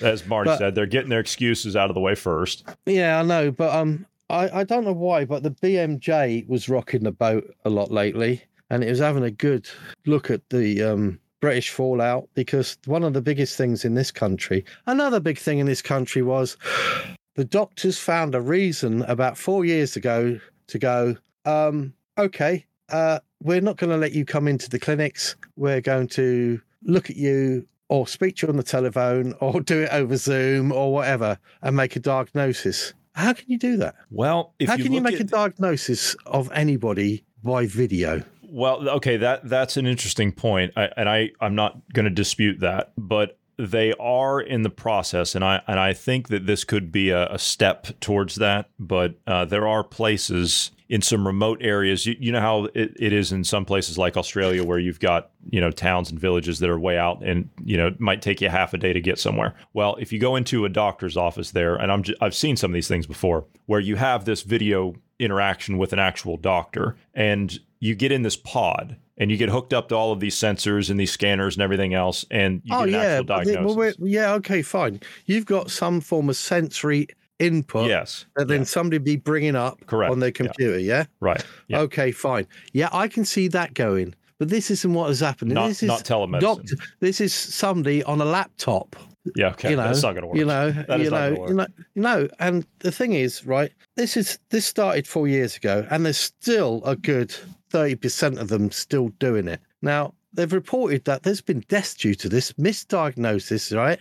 [0.00, 0.08] yeah.
[0.08, 2.64] As Marty But- said, they're getting their excuses out of the way first.
[2.86, 7.04] Yeah, I know, but um, I, I don't know why, but the BMJ was rocking
[7.04, 9.68] the boat a lot lately, and it was having a good
[10.06, 14.64] look at the um British fallout because one of the biggest things in this country,
[14.86, 16.56] another big thing in this country was
[17.34, 23.60] the doctors found a reason about four years ago to go, um, okay, uh, we're
[23.60, 25.36] not going to let you come into the clinics.
[25.56, 29.82] We're going to look at you or speak to you on the telephone or do
[29.82, 32.94] it over Zoom or whatever and make a diagnosis.
[33.14, 33.94] How can you do that?
[34.10, 38.22] Well, if How you can you make at- a diagnosis of anybody by video?
[38.42, 42.60] Well, okay, that that's an interesting point, I, and I I'm not going to dispute
[42.60, 46.90] that, but they are in the process, and I and I think that this could
[46.90, 48.68] be a, a step towards that.
[48.78, 52.04] But uh, there are places in some remote areas.
[52.04, 55.30] You, you know how it, it is in some places like Australia, where you've got
[55.48, 58.40] you know towns and villages that are way out, and you know it might take
[58.40, 59.54] you half a day to get somewhere.
[59.74, 62.72] Well, if you go into a doctor's office there, and I'm j- I've seen some
[62.72, 67.60] of these things before, where you have this video interaction with an actual doctor, and
[67.78, 70.90] you get in this pod and you get hooked up to all of these sensors
[70.90, 73.98] and these scanners and everything else, and you oh get an yeah, actual diagnosis.
[73.98, 75.00] well, yeah, okay, fine.
[75.26, 77.08] You've got some form of sensory
[77.38, 80.78] input yes, that then somebody be bringing up Correct, on their computer.
[80.78, 81.04] Yeah.
[81.20, 81.44] right.
[81.68, 81.80] Yeah.
[81.80, 82.46] Okay, fine.
[82.72, 84.14] Yeah, I can see that going.
[84.38, 85.52] But this isn't what has happened.
[85.52, 86.40] Not- this is not telemedicine.
[86.40, 88.96] Doctor, this is somebody on a laptop.
[89.36, 89.70] yeah, okay.
[89.70, 90.36] You know, That's not going to work.
[90.36, 92.28] You know, you know, gonna you know, you know.
[92.40, 93.70] And the thing is, right?
[93.94, 97.32] This is this started four years ago, and there's still a good
[97.72, 100.14] thirty percent of them still doing it now.
[100.34, 103.98] They've reported that there's been deaths due to this misdiagnosis, right?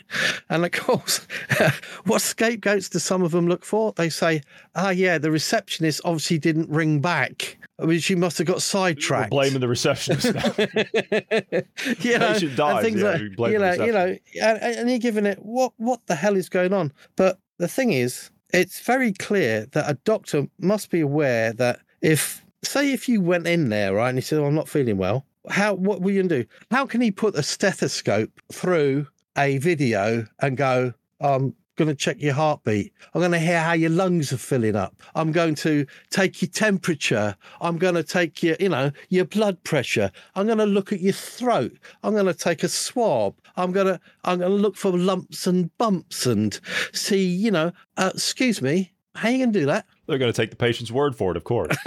[0.50, 1.28] And of course,
[2.06, 3.92] what scapegoats do some of them look for?
[3.94, 4.42] They say,
[4.76, 7.58] "Ah, yeah, the receptionist obviously didn't ring back.
[7.80, 10.26] I mean, she must have got We're sidetracked." blaming the receptionist.
[12.04, 15.26] you know, Patient dies, things yeah, like, you know, you know, and, and you're giving
[15.26, 16.94] it what what the hell is going on?
[17.18, 22.44] But the thing is, it's very clear that a doctor must be aware that if,
[22.64, 25.26] say, if you went in there, right, and he said, oh, "I'm not feeling well,"
[25.50, 26.50] how what will you gonna do?
[26.70, 29.08] How can he put a stethoscope through
[29.38, 32.94] a video and go, "I'm going to check your heartbeat.
[33.14, 34.96] I'm going to hear how your lungs are filling up.
[35.16, 37.36] I'm going to take your temperature.
[37.60, 40.12] I'm going to take your, you know, your blood pressure.
[40.36, 41.74] I'm going to look at your throat.
[42.04, 43.36] I'm going to take a swab.
[43.56, 46.60] I'm going to, I'm to look for lumps and bumps and
[46.94, 49.86] see, you know, uh, excuse me, how you going to do that?
[50.08, 51.76] They're going to take the patient's word for it, of course.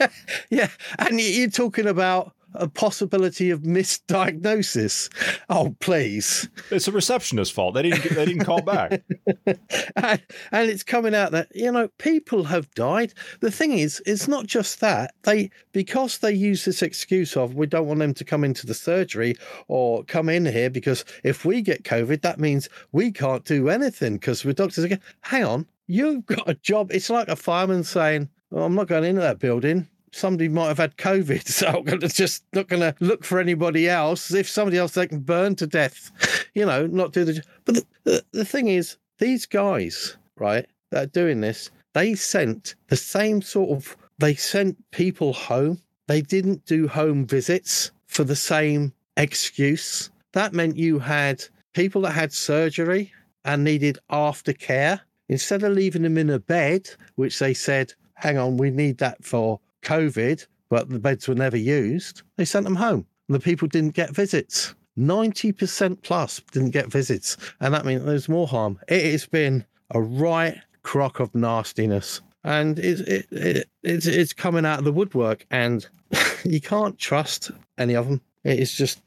[0.00, 0.08] yeah,
[0.50, 0.68] yeah.
[0.98, 5.10] And you- you're talking about a possibility of misdiagnosis.
[5.50, 6.48] Oh, please.
[6.70, 7.74] it's a receptionist's fault.
[7.74, 8.14] They didn't.
[8.14, 9.02] They didn't call back.
[9.46, 10.22] and,
[10.52, 14.46] and it's coming out that you know people have died the thing is it's not
[14.46, 18.44] just that they because they use this excuse of we don't want them to come
[18.44, 19.34] into the surgery
[19.68, 24.14] or come in here because if we get covid that means we can't do anything
[24.14, 28.28] because we're doctors again hang on you've got a job it's like a fireman saying
[28.50, 32.08] well, i'm not going into that building somebody might have had COVID, so I'm gonna
[32.08, 34.32] just not going to look for anybody else.
[34.32, 36.10] If somebody else they can burn to death,
[36.54, 37.42] you know, not do the.
[37.64, 42.74] But the, the, the thing is, these guys, right, that are doing this, they sent
[42.88, 43.96] the same sort of.
[44.18, 45.80] They sent people home.
[46.06, 50.10] They didn't do home visits for the same excuse.
[50.32, 53.12] That meant you had people that had surgery
[53.44, 55.00] and needed aftercare.
[55.28, 59.24] Instead of leaving them in a bed, which they said, hang on, we need that
[59.24, 63.06] for COVID, but the beds were never used, they sent them home.
[63.28, 64.74] And the people didn't get visits.
[64.98, 67.36] 90% plus didn't get visits.
[67.60, 68.78] And that means there's more harm.
[68.88, 72.20] It has been a right crock of nastiness.
[72.44, 75.46] And it's, it, it, it's, it's coming out of the woodwork.
[75.50, 75.86] And
[76.44, 78.20] you can't trust any of them.
[78.44, 79.00] It is just,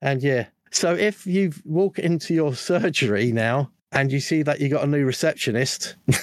[0.00, 0.46] and yeah.
[0.70, 4.86] So if you walk into your surgery now and you see that you got a
[4.86, 6.14] new receptionist, you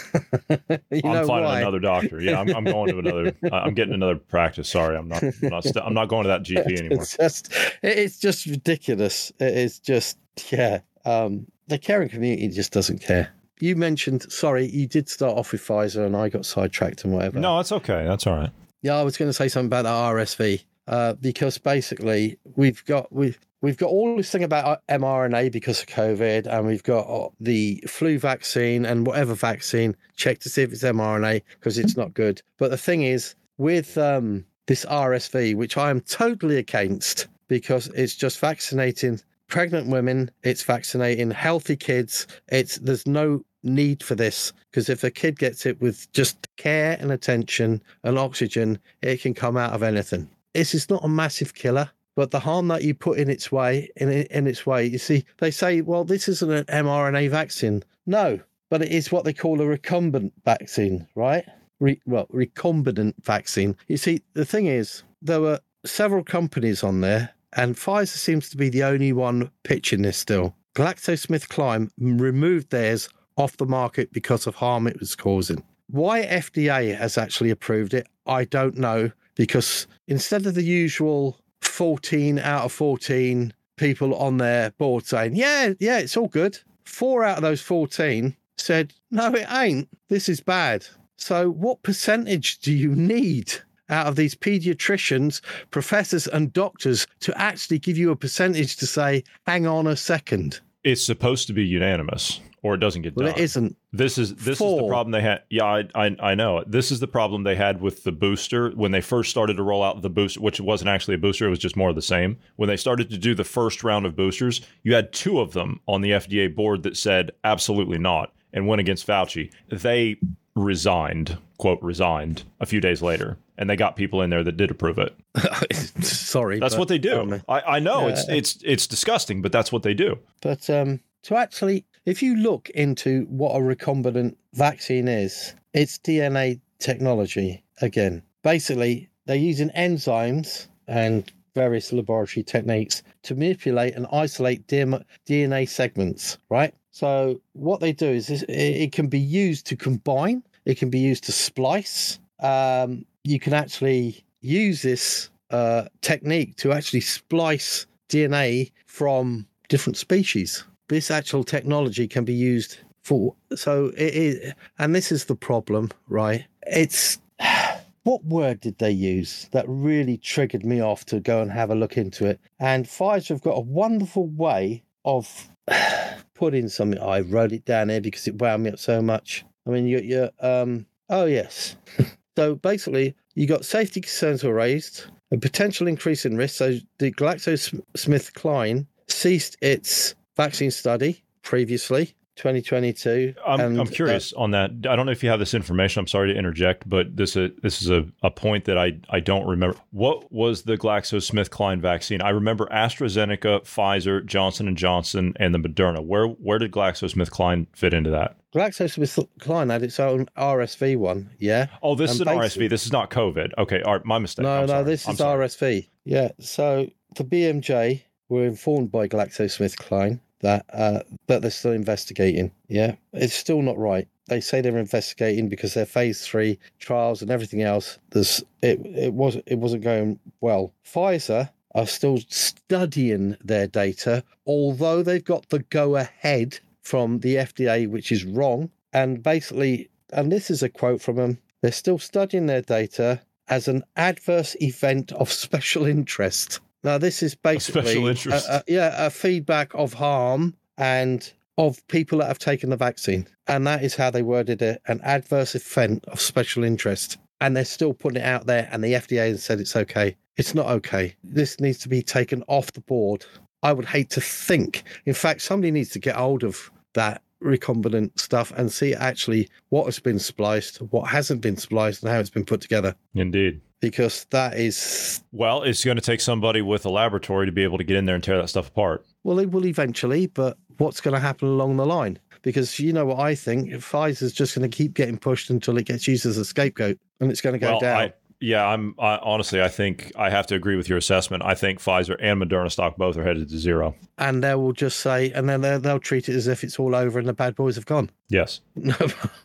[1.03, 1.61] I'm know finding why.
[1.61, 2.22] another doctor.
[2.22, 3.36] Yeah, I'm, I'm going to another.
[3.51, 4.69] I'm getting another practice.
[4.69, 5.24] Sorry, I'm not.
[5.24, 7.03] I'm not, st- I'm not going to that GP anymore.
[7.03, 9.32] It's just, it's just ridiculous.
[9.39, 10.17] It is just,
[10.51, 10.82] yeah.
[11.05, 13.34] Um, the caring community just doesn't care.
[13.59, 17.39] You mentioned, sorry, you did start off with Pfizer, and I got sidetracked and whatever.
[17.39, 18.03] No, that's okay.
[18.05, 18.49] That's all right.
[18.82, 23.11] Yeah, I was going to say something about the RSV uh, because basically we've got
[23.13, 27.07] we've we've got all this thing about uh, mRNA because of COVID, and we've got
[27.07, 29.95] uh, the flu vaccine and whatever vaccine.
[30.16, 32.41] Check to see if it's mRNA because it's not good.
[32.57, 38.16] But the thing is with um, this RSV, which I am totally against because it's
[38.16, 44.89] just vaccinating pregnant women it's vaccinating healthy kids it's there's no need for this because
[44.89, 49.57] if a kid gets it with just care and attention and oxygen, it can come
[49.57, 50.30] out of anything.
[50.53, 53.89] This is not a massive killer, but the harm that you put in its way,
[53.95, 57.84] in, in its way, you see, they say, well, this isn't an mRNA vaccine.
[58.05, 58.39] No,
[58.70, 61.45] but it is what they call a recombinant vaccine, right?
[61.80, 63.76] Re, well, recombinant vaccine.
[63.88, 68.57] You see, the thing is, there were several companies on there, and Pfizer seems to
[68.57, 70.55] be the only one pitching this still.
[70.76, 75.64] GlaxoSmithKline removed theirs off the market because of harm it was causing.
[75.88, 82.39] Why FDA has actually approved it, I don't know, because instead of the usual 14
[82.39, 87.38] out of 14 people on their board saying, yeah, yeah, it's all good, four out
[87.38, 89.89] of those 14 said, no, it ain't.
[90.09, 90.86] This is bad.
[91.18, 93.53] So, what percentage do you need
[93.89, 95.41] out of these pediatricians,
[95.72, 100.59] professors, and doctors to actually give you a percentage to say, hang on a second?
[100.84, 103.36] It's supposed to be unanimous or it doesn't get Well, done.
[103.38, 103.76] it isn't.
[103.94, 105.44] This is this is the problem they had.
[105.50, 106.64] Yeah, I, I I know.
[106.66, 109.84] This is the problem they had with the booster when they first started to roll
[109.84, 112.38] out the booster, which wasn't actually a booster; it was just more of the same.
[112.56, 115.82] When they started to do the first round of boosters, you had two of them
[115.88, 119.52] on the FDA board that said absolutely not and went against Fauci.
[119.70, 120.18] They
[120.56, 124.72] resigned, quote resigned, a few days later, and they got people in there that did
[124.72, 125.16] approve it.
[126.04, 126.60] Sorry.
[126.60, 127.42] That's what they do.
[127.48, 130.18] I, I know it's it's it's disgusting, but that's what they do.
[130.42, 136.60] But um, to actually, if you look into what a recombinant vaccine is, it's DNA
[136.80, 138.24] technology again.
[138.43, 146.74] Basically, they're using enzymes and various laboratory techniques to manipulate and isolate DNA segments, right?
[146.91, 151.24] So, what they do is it can be used to combine, it can be used
[151.26, 152.20] to splice.
[152.39, 160.66] Um, you can actually use this uh, technique to actually splice DNA from different species.
[160.92, 165.89] This actual technology can be used for so it is, and this is the problem,
[166.10, 166.44] right?
[166.68, 167.18] It's
[168.04, 171.76] what word did they use that really triggered me off to go and have a
[171.76, 172.42] look into it?
[172.60, 175.50] And Pfizer have got a wonderful way of
[176.34, 177.00] putting something.
[177.00, 179.46] I wrote it down here because it wound me up so much.
[179.66, 181.78] I mean, you, you um, oh yes.
[182.36, 186.56] so basically, you got safety concerns were raised, a potential increase in risk.
[186.56, 193.36] So the GlaxoSmithKline ceased its vaccine study previously, 2022.
[193.46, 194.72] I'm, and, I'm uh, curious on that.
[194.90, 196.00] I don't know if you have this information.
[196.00, 199.20] I'm sorry to interject, but this uh, this is a, a point that I, I
[199.20, 199.78] don't remember.
[199.92, 202.22] What was the GlaxoSmithKline vaccine?
[202.22, 206.04] I remember AstraZeneca, Pfizer, Johnson and Johnson, and the Moderna.
[206.04, 208.38] Where where did GlaxoSmithKline fit into that?
[208.56, 211.68] GlaxoSmithKline had its own RSV one, yeah.
[211.82, 212.70] Oh, this And is an RSV.
[212.70, 213.52] This is not COVID.
[213.58, 214.44] Okay, all right, my mistake.
[214.44, 214.84] No, I'm no, sorry.
[214.84, 215.48] this I'm is sorry.
[215.48, 215.88] RSV.
[216.04, 216.30] Yeah.
[216.40, 222.52] So the BMJ were informed by GlaxoSmithKline that uh, that they're still investigating.
[222.68, 224.08] Yeah, it's still not right.
[224.28, 228.00] They say they're investigating because their phase three trials and everything else.
[228.12, 228.80] There's it.
[228.86, 230.74] It was it wasn't going well.
[230.86, 237.88] Pfizer are still studying their data, although they've got the go ahead from the FDA,
[237.88, 238.70] which is wrong.
[238.94, 241.38] And basically, and this is a quote from them.
[241.62, 246.60] They're still studying their data as an adverse event of special interest.
[246.84, 248.48] Now, this is basically special interest.
[248.50, 253.28] a- a- yeah, a feedback of harm and of people that have taken the vaccine,
[253.48, 257.18] and that is how they worded it: an adverse event of special interest.
[257.40, 260.16] And they're still putting it out there, and the FDA has said it's okay.
[260.38, 261.16] It's not okay.
[261.24, 263.26] This needs to be taken off the board.
[263.64, 264.84] I would hate to think.
[265.06, 269.86] In fact, somebody needs to get hold of that recombinant stuff and see actually what
[269.86, 272.96] has been spliced, what hasn't been spliced, and how it's been put together.
[273.16, 273.62] Indeed.
[273.82, 277.78] Because that is, Well, it's going to take somebody with a laboratory to be able
[277.80, 279.06] to get in there and tear that stuff apart.
[279.24, 282.20] well, it will eventually, but what's going to happen along the line?
[282.44, 285.86] Because you know what I think, Pfizer's just going to keep getting pushed until it
[285.86, 288.02] gets used as a scapegoat and it's going to go well, down.
[288.02, 291.44] I, yeah, I'm I, honestly, I think I have to agree with your assessment.
[291.46, 293.96] I think Pfizer and Moderna stock both are headed to zero.
[294.18, 296.94] and they will just say, and then they'll, they'll treat it as if it's all
[296.96, 298.10] over and the bad boys have gone.
[298.32, 298.62] Yes.
[298.76, 298.96] No,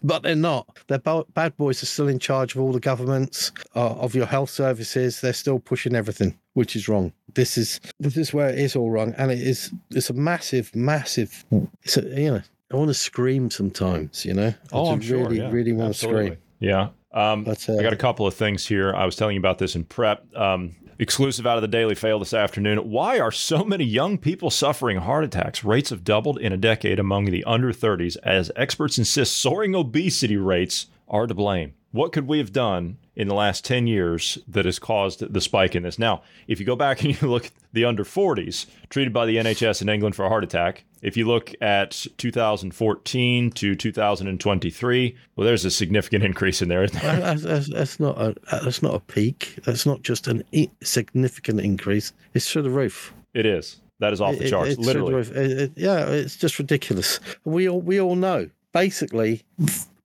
[0.05, 0.78] but they're not.
[0.86, 4.26] Their bo- bad boys are still in charge of all the governments, uh, of your
[4.26, 5.20] health services.
[5.20, 7.12] They're still pushing everything, which is wrong.
[7.34, 10.72] This is this is where it is all wrong, and it is it's a massive,
[10.76, 11.44] massive.
[11.82, 12.42] It's a, you know,
[12.72, 14.24] I want to scream sometimes.
[14.24, 15.18] You know, Oh, I I'm just sure.
[15.24, 15.51] really, yeah.
[15.51, 16.22] really want Absolutely.
[16.22, 16.42] to scream.
[16.61, 16.88] Yeah.
[17.16, 18.94] Um, uh, I got a couple of things here.
[18.94, 20.24] I was telling you about this in prep.
[20.36, 22.90] Um, exclusive out of the Daily Fail this afternoon.
[22.90, 25.64] Why are so many young people suffering heart attacks?
[25.64, 30.36] Rates have doubled in a decade among the under 30s as experts insist soaring obesity
[30.36, 31.72] rates are to blame.
[31.92, 35.74] What could we have done in the last 10 years that has caused the spike
[35.74, 35.98] in this?
[35.98, 39.36] Now, if you go back and you look at the under 40s treated by the
[39.36, 45.44] NHS in England for a heart attack, If you look at 2014 to 2023, well,
[45.46, 46.82] there's a significant increase in there.
[46.82, 47.20] Isn't there?
[47.20, 49.61] That's, that's, that's not a that's not a peak.
[49.64, 52.12] That's not just an i- significant increase.
[52.34, 53.14] It's through the roof.
[53.34, 53.80] It is.
[54.00, 55.52] That is off the It- charts, it's through the literally.
[55.52, 57.20] It- it- yeah, it's just ridiculous.
[57.44, 58.50] We all we all know.
[58.72, 59.42] Basically,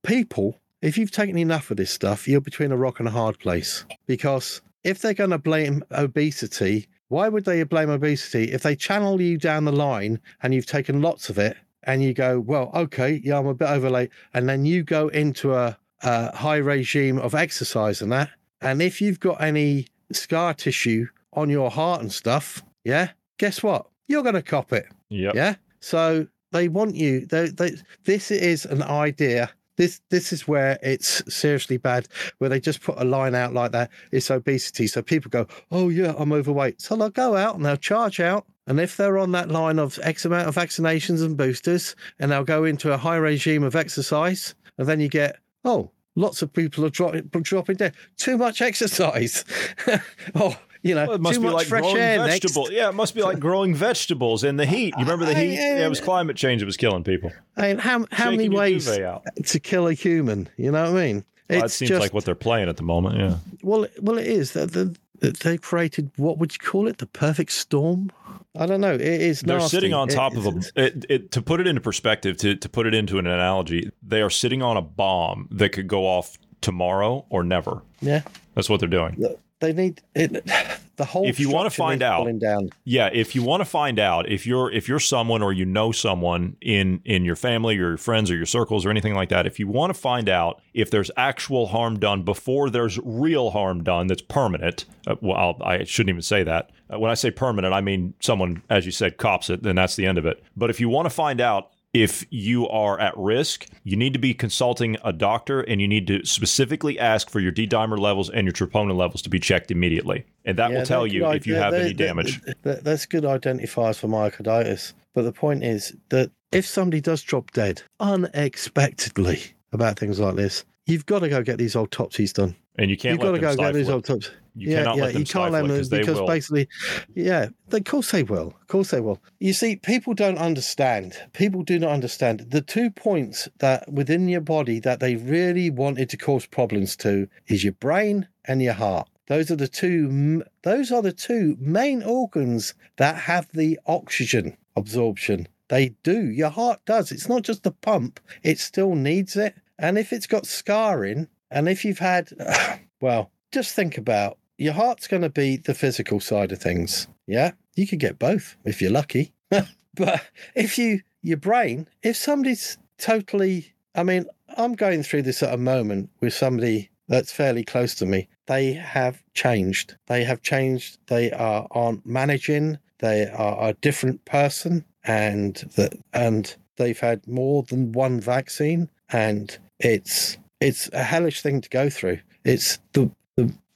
[0.04, 3.39] people, if you've taken enough of this stuff, you're between a rock and a hard
[3.39, 3.86] place.
[4.06, 9.20] Because if they're going to blame obesity, why would they blame obesity if they channel
[9.20, 13.20] you down the line and you've taken lots of it and you go, well, okay,
[13.22, 17.36] yeah, I'm a bit overweight, and then you go into a, a high regime of
[17.36, 18.30] exercise and that,
[18.62, 23.09] and if you've got any scar tissue on your heart and stuff, yeah,
[23.39, 23.88] guess what?
[24.07, 24.86] You're going to cop it.
[25.09, 25.36] Yep.
[25.36, 25.55] Yeah.
[25.82, 27.26] So they want you.
[27.26, 27.72] They, they,
[28.05, 29.51] this is an idea.
[29.82, 32.08] This this is where it's seriously bad.
[32.38, 33.90] Where they just put a line out like that.
[34.12, 34.86] It's obesity.
[34.86, 36.80] So people go, oh yeah, I'm overweight.
[36.80, 38.46] So they'll go out and they'll charge out.
[38.68, 42.44] And if they're on that line of X amount of vaccinations and boosters, and they'll
[42.44, 46.86] go into a high regime of exercise, and then you get, oh, lots of people
[46.86, 47.96] are dropping dropping dead.
[48.18, 49.44] Too much exercise.
[50.36, 52.34] oh, you know, Well, it must too be much like fresh growing air next.
[52.44, 52.72] vegetables.
[52.72, 54.94] Yeah, it must be like growing vegetables in the heat.
[54.98, 55.54] You remember the I- heat?
[55.54, 57.32] Yeah, it was climate change that was killing people.
[57.58, 60.50] I mean, how how many Shaking ways to kill a human?
[60.58, 61.26] You know what I mean?
[61.50, 63.18] Well, that seems like what they're playing at the moment.
[63.18, 63.36] Yeah.
[63.62, 64.54] well, well, it is.
[64.54, 66.98] They, they, they created what would you call it?
[67.00, 68.10] The perfect storm.
[68.58, 68.94] I don't know.
[68.94, 69.42] It is.
[69.42, 69.78] They're nasty.
[69.78, 70.62] sitting on It- top of a.
[70.76, 74.22] It, it, to put it into perspective, to, to put it into an analogy, they
[74.22, 77.82] are sitting on a bomb that could go off tomorrow or never.
[78.02, 78.22] Yeah,
[78.56, 79.18] That's what they're doing.
[79.62, 80.43] They need it.
[80.97, 81.26] The whole.
[81.26, 82.70] If you wanna find out- down.
[82.84, 85.91] Yeah, if you want to find out if you're if you're someone or you know
[85.91, 89.47] someone in in your family or your friends or your circles or anything like that,
[89.47, 93.84] if you want to find out if there's actual harm done before there's real harm
[93.84, 96.70] done that's permanent, uh, well, I'll, I shouldn't even say that.
[96.93, 99.95] Uh, when I say permanent, I mean someone, as you said, cops it, then that's
[99.95, 100.43] the end of it.
[100.55, 104.20] But if you want to find out if you are at risk, you need to
[104.20, 108.30] be consulting a doctor and you need to specifically ask for your D dimer levels
[108.30, 110.26] and your troponin levels to be checked immediately.
[110.46, 112.42] And that Yeah, will tell you if you have they- any they- damage.
[112.64, 114.94] they- That's good identifiers for myocarditis.
[115.14, 119.42] But the point is that if somebody does drop dead unexpectedly
[119.74, 122.56] about things like this, you've got to go get these autopsies done.
[122.78, 124.32] And you can't You've got to go get these autopsies.
[124.56, 126.28] You cannot let them you can't let them 'cause they because will.
[126.28, 126.68] basically,
[127.16, 128.47] yeah, of course they will.
[128.62, 129.22] Of course they will.
[129.39, 131.16] You see, people don't understand.
[131.34, 136.10] People do not understand the two points that within your body that they really wanted
[136.10, 139.08] to cause problems to is your brain and your heart.
[139.28, 140.43] Those are the two.
[140.64, 145.47] Those are the two main organs that have the oxygen absorption.
[145.70, 146.30] They do.
[146.30, 147.14] Your heart does.
[147.14, 148.20] It's not just the pump.
[148.43, 149.56] It still needs it.
[149.80, 152.30] And if it's got scarring, and if you've had,
[153.02, 157.07] well, just think about your heart's going to be the physical side of things.
[157.26, 159.34] Yeah, you could get both if you're lucky.
[159.95, 165.51] but if you, your brain, if somebody's totally, I mean, I'm going through this at
[165.51, 168.28] a moment with somebody that's fairly close to me.
[168.45, 169.95] They have changed.
[170.05, 170.99] They have changed.
[171.07, 172.78] They are aren't managing.
[172.99, 179.57] They are a different person, and that and they've had more than one vaccine, and
[179.80, 182.20] it's it's a hellish thing to go through.
[182.43, 183.12] It's the,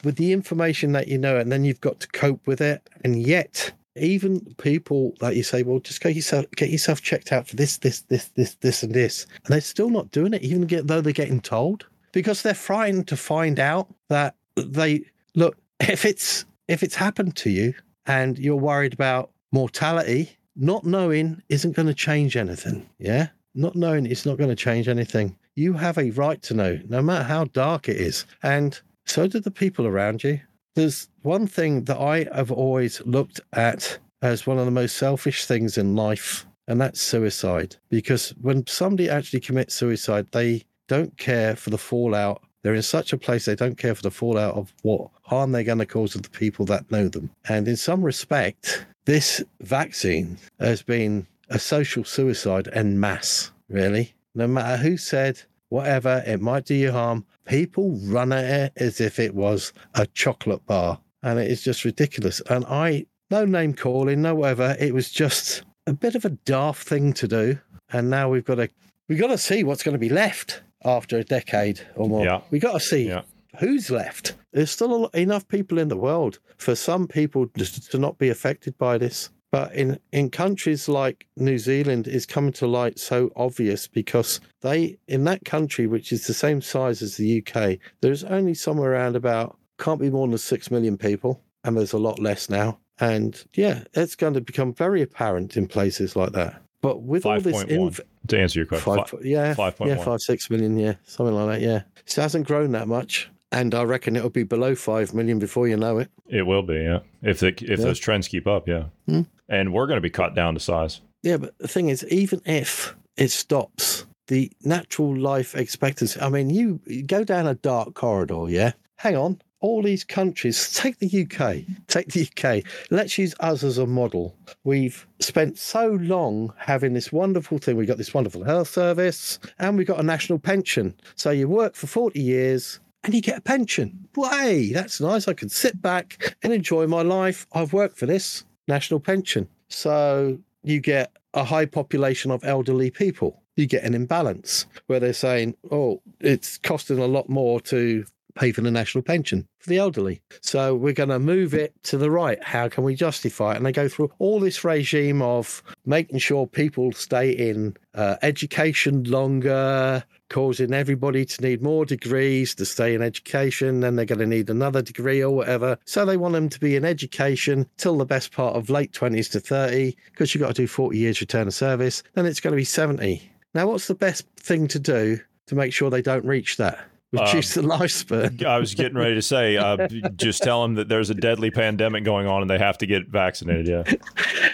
[0.06, 2.88] with the information that you know, and then you've got to cope with it.
[3.04, 7.48] And yet, even people that you say, well, just go yourself, get yourself checked out
[7.48, 10.62] for this, this, this, this, this, and this, and they're still not doing it, even
[10.62, 15.04] get, though they're getting told, because they're frightened to find out that they
[15.34, 17.74] look if it's if it's happened to you
[18.08, 22.88] and you're worried about mortality, not knowing isn't going to change anything.
[22.98, 25.38] Yeah, not knowing it's not going to change anything.
[25.56, 28.26] You have a right to know, no matter how dark it is.
[28.44, 30.40] And so do the people around you.
[30.76, 35.46] There's one thing that I have always looked at as one of the most selfish
[35.46, 37.76] things in life, and that's suicide.
[37.90, 42.42] Because when somebody actually commits suicide, they don't care for the fallout.
[42.62, 45.64] They're in such a place they don't care for the fallout of what harm they're
[45.64, 47.30] going to cause to the people that know them.
[47.48, 54.14] And in some respect, this vaccine has been a social suicide en masse, really.
[54.34, 55.42] No matter who said
[55.76, 57.26] whatever, it might do you harm.
[57.46, 61.00] People run at it as if it was a chocolate bar.
[61.22, 62.42] And it is just ridiculous.
[62.50, 66.88] And I, no name calling, no whatever, it was just a bit of a daft
[66.88, 67.58] thing to do.
[67.92, 68.70] And now we've got to,
[69.08, 72.26] we've got to see what's going to be left after a decade or more.
[72.26, 72.42] Yeah.
[72.52, 73.22] We've got to see Yeah.
[73.60, 74.36] who's left.
[74.54, 78.18] There's still a lot, enough people in the world for some people just to not
[78.18, 79.30] be affected by this.
[79.56, 84.98] But in, in countries like New Zealand, it's coming to light so obvious because they,
[85.08, 89.16] in that country, which is the same size as the UK, there's only somewhere around
[89.16, 91.42] about, can't be more than 6 million people.
[91.64, 92.80] And there's a lot less now.
[93.00, 96.62] And yeah, it's going to become very apparent in places like that.
[96.82, 99.96] But with all this inf- To answer your question, five, Fi- yeah, five point yeah,
[99.96, 100.06] one.
[100.06, 101.84] five six million, yeah, something like that, yeah.
[102.04, 105.68] So it hasn't grown that much, and I reckon it'll be below five million before
[105.68, 106.12] you know it.
[106.28, 107.00] It will be, yeah.
[107.22, 108.86] If the, if those trends keep up, yeah.
[109.08, 109.22] Hmm.
[109.48, 111.00] And we're going to be cut down to size.
[111.24, 116.20] Yeah, but the thing is, even if it stops, the natural life expectancy.
[116.20, 118.74] I mean, you, you go down a dark corridor, yeah.
[118.98, 120.74] Hang on, all these countries.
[120.74, 121.64] Take the UK.
[121.88, 122.64] Take the UK.
[122.92, 124.36] Let's use us as a model.
[124.66, 127.78] We've spent so long having this wonderful thing.
[127.78, 130.94] We've got this wonderful health service, and we've got a national pension.
[131.16, 132.80] So you work for forty years.
[133.06, 134.08] And you get a pension.
[134.16, 135.28] Way, that's nice.
[135.28, 137.46] I can sit back and enjoy my life.
[137.54, 139.48] I've worked for this national pension.
[139.70, 143.44] So you get a high population of elderly people.
[143.58, 148.52] You get an imbalance where they're saying, oh, it's costing a lot more to pay
[148.52, 150.22] for the national pension for the elderly.
[150.42, 152.44] So we're going to move it to the right.
[152.44, 153.58] How can we justify it?
[153.58, 159.04] And they go through all this regime of making sure people stay in uh, education
[159.04, 163.82] longer, causing everybody to need more degrees to stay in education.
[163.82, 165.78] Then they're going to need another degree or whatever.
[165.86, 169.32] So they want them to be in education till the best part of late 20s
[169.32, 172.04] to 30 because you've got to do 40 years return of service.
[172.14, 173.32] Then it's going to be 70.
[173.54, 176.86] Now, what's the best thing to do to make sure they don't reach that?
[177.12, 178.44] Reduce the lifespan.
[178.44, 182.04] I was getting ready to say, uh, just tell them that there's a deadly pandemic
[182.04, 183.68] going on and they have to get vaccinated.
[183.68, 183.94] Yeah.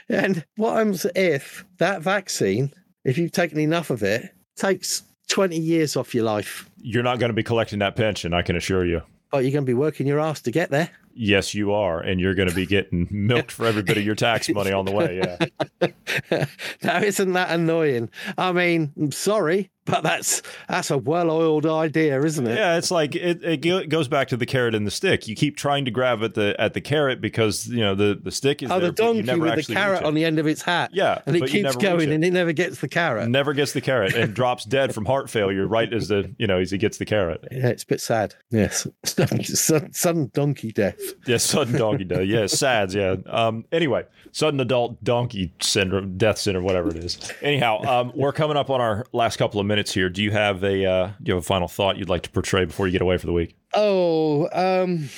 [0.09, 2.73] And what happens if that vaccine,
[3.05, 6.69] if you've taken enough of it, takes 20 years off your life?
[6.81, 9.01] You're not going to be collecting that pension, I can assure you.
[9.31, 10.89] But you're going to be working your ass to get there.
[11.13, 12.01] Yes, you are.
[12.01, 14.83] And you're going to be getting milked for every bit of your tax money on
[14.83, 15.21] the way.
[15.23, 15.85] Yeah.
[16.83, 18.09] now, isn't that annoying?
[18.37, 22.55] I mean, I'm sorry, but that's that's a well-oiled idea, isn't it?
[22.55, 25.27] Yeah, it's like it, it goes back to the carrot and the stick.
[25.27, 28.31] You keep trying to grab at the at the carrot because you know the, the
[28.31, 30.91] stick is Oh, there, the donkey with the carrot on the end of its hat.
[30.93, 32.15] Yeah, and it keeps going, it.
[32.15, 33.27] and it never gets the carrot.
[33.29, 36.59] never gets the carrot and drops dead from heart failure right as the you know
[36.59, 37.43] as he gets the carrot.
[37.51, 38.35] Yeah, it's a bit sad.
[38.49, 40.99] Yes, sudden, donkey death.
[41.25, 42.25] Yeah, sudden donkey death.
[42.25, 42.95] Yeah, SADS.
[42.95, 43.15] Yeah.
[43.27, 43.65] Um.
[43.71, 47.17] Anyway, sudden adult donkey syndrome, death syndrome, whatever it is.
[47.41, 50.09] Anyhow, um, we're coming up on our last couple of minutes here.
[50.09, 52.65] Do you have a uh, do you have a final thought you'd like to portray
[52.65, 53.55] before you get away for the week?
[53.73, 55.09] Oh, um,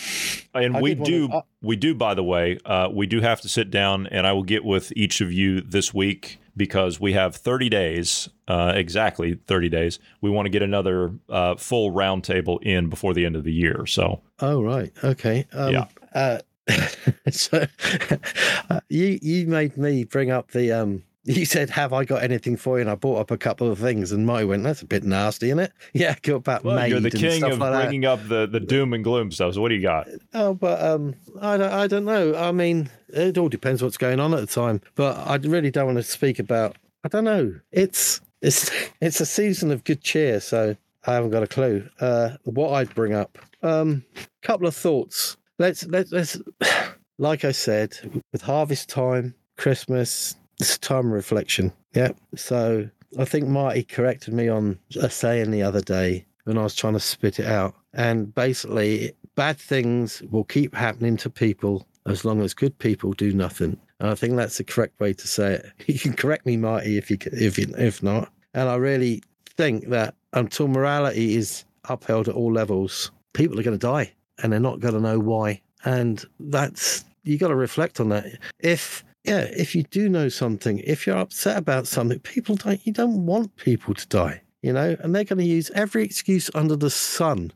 [0.54, 1.96] And I we do, uh, we do.
[1.96, 4.94] By the way, uh, we do have to sit down, and I will get with
[4.96, 10.00] each of you this week because we have 30 days, uh, exactly 30 days.
[10.22, 13.86] We want to get another uh, full roundtable in before the end of the year.
[13.88, 15.48] So Oh right, okay.
[15.52, 15.86] Um, Yeah.
[16.14, 16.40] Uh,
[17.32, 17.66] so
[18.70, 21.04] uh, you you made me bring up the um.
[21.26, 23.80] You said, "Have I got anything for you?" And I brought up a couple of
[23.80, 27.00] things, and Marty went, "That's a bit nasty, isn't it?" Yeah, go about well, you're
[27.00, 27.84] the king of like that.
[27.86, 29.54] bringing up the the doom and gloom stuff.
[29.54, 30.10] So what do you got?
[30.34, 32.36] Oh, but um, I don't, I don't know.
[32.36, 34.82] I mean, it all depends what's going on at the time.
[34.96, 36.76] But I really don't want to speak about.
[37.06, 37.60] I don't know.
[37.72, 38.70] It's it's
[39.02, 41.88] it's a season of good cheer, so I haven't got a clue.
[42.02, 43.38] Uh, what I'd bring up.
[43.62, 44.04] Um,
[44.42, 45.38] couple of thoughts.
[45.58, 46.38] Let's let's let's.
[47.20, 51.72] Like I said, with harvest time, Christmas, it's time reflection.
[51.94, 52.12] Yeah.
[52.36, 56.76] So I think Marty corrected me on a saying the other day when I was
[56.76, 57.76] trying to spit it out.
[57.94, 63.34] And basically, bad things will keep happening to people as long as good people do
[63.34, 63.80] nothing.
[64.00, 65.72] And I think that's the correct way to say it.
[65.88, 68.32] You can correct me, Marty, if you if you, if not.
[68.54, 69.24] And I really
[69.56, 74.52] think that until morality is upheld at all levels, people are going to die, and
[74.52, 75.62] they're not going to know why.
[75.86, 78.26] And that's you got to reflect on that.
[78.60, 82.86] If yeah, if you do know something, if you're upset about something, people don't.
[82.86, 86.50] You don't want people to die, you know, and they're going to use every excuse
[86.54, 87.54] under the sun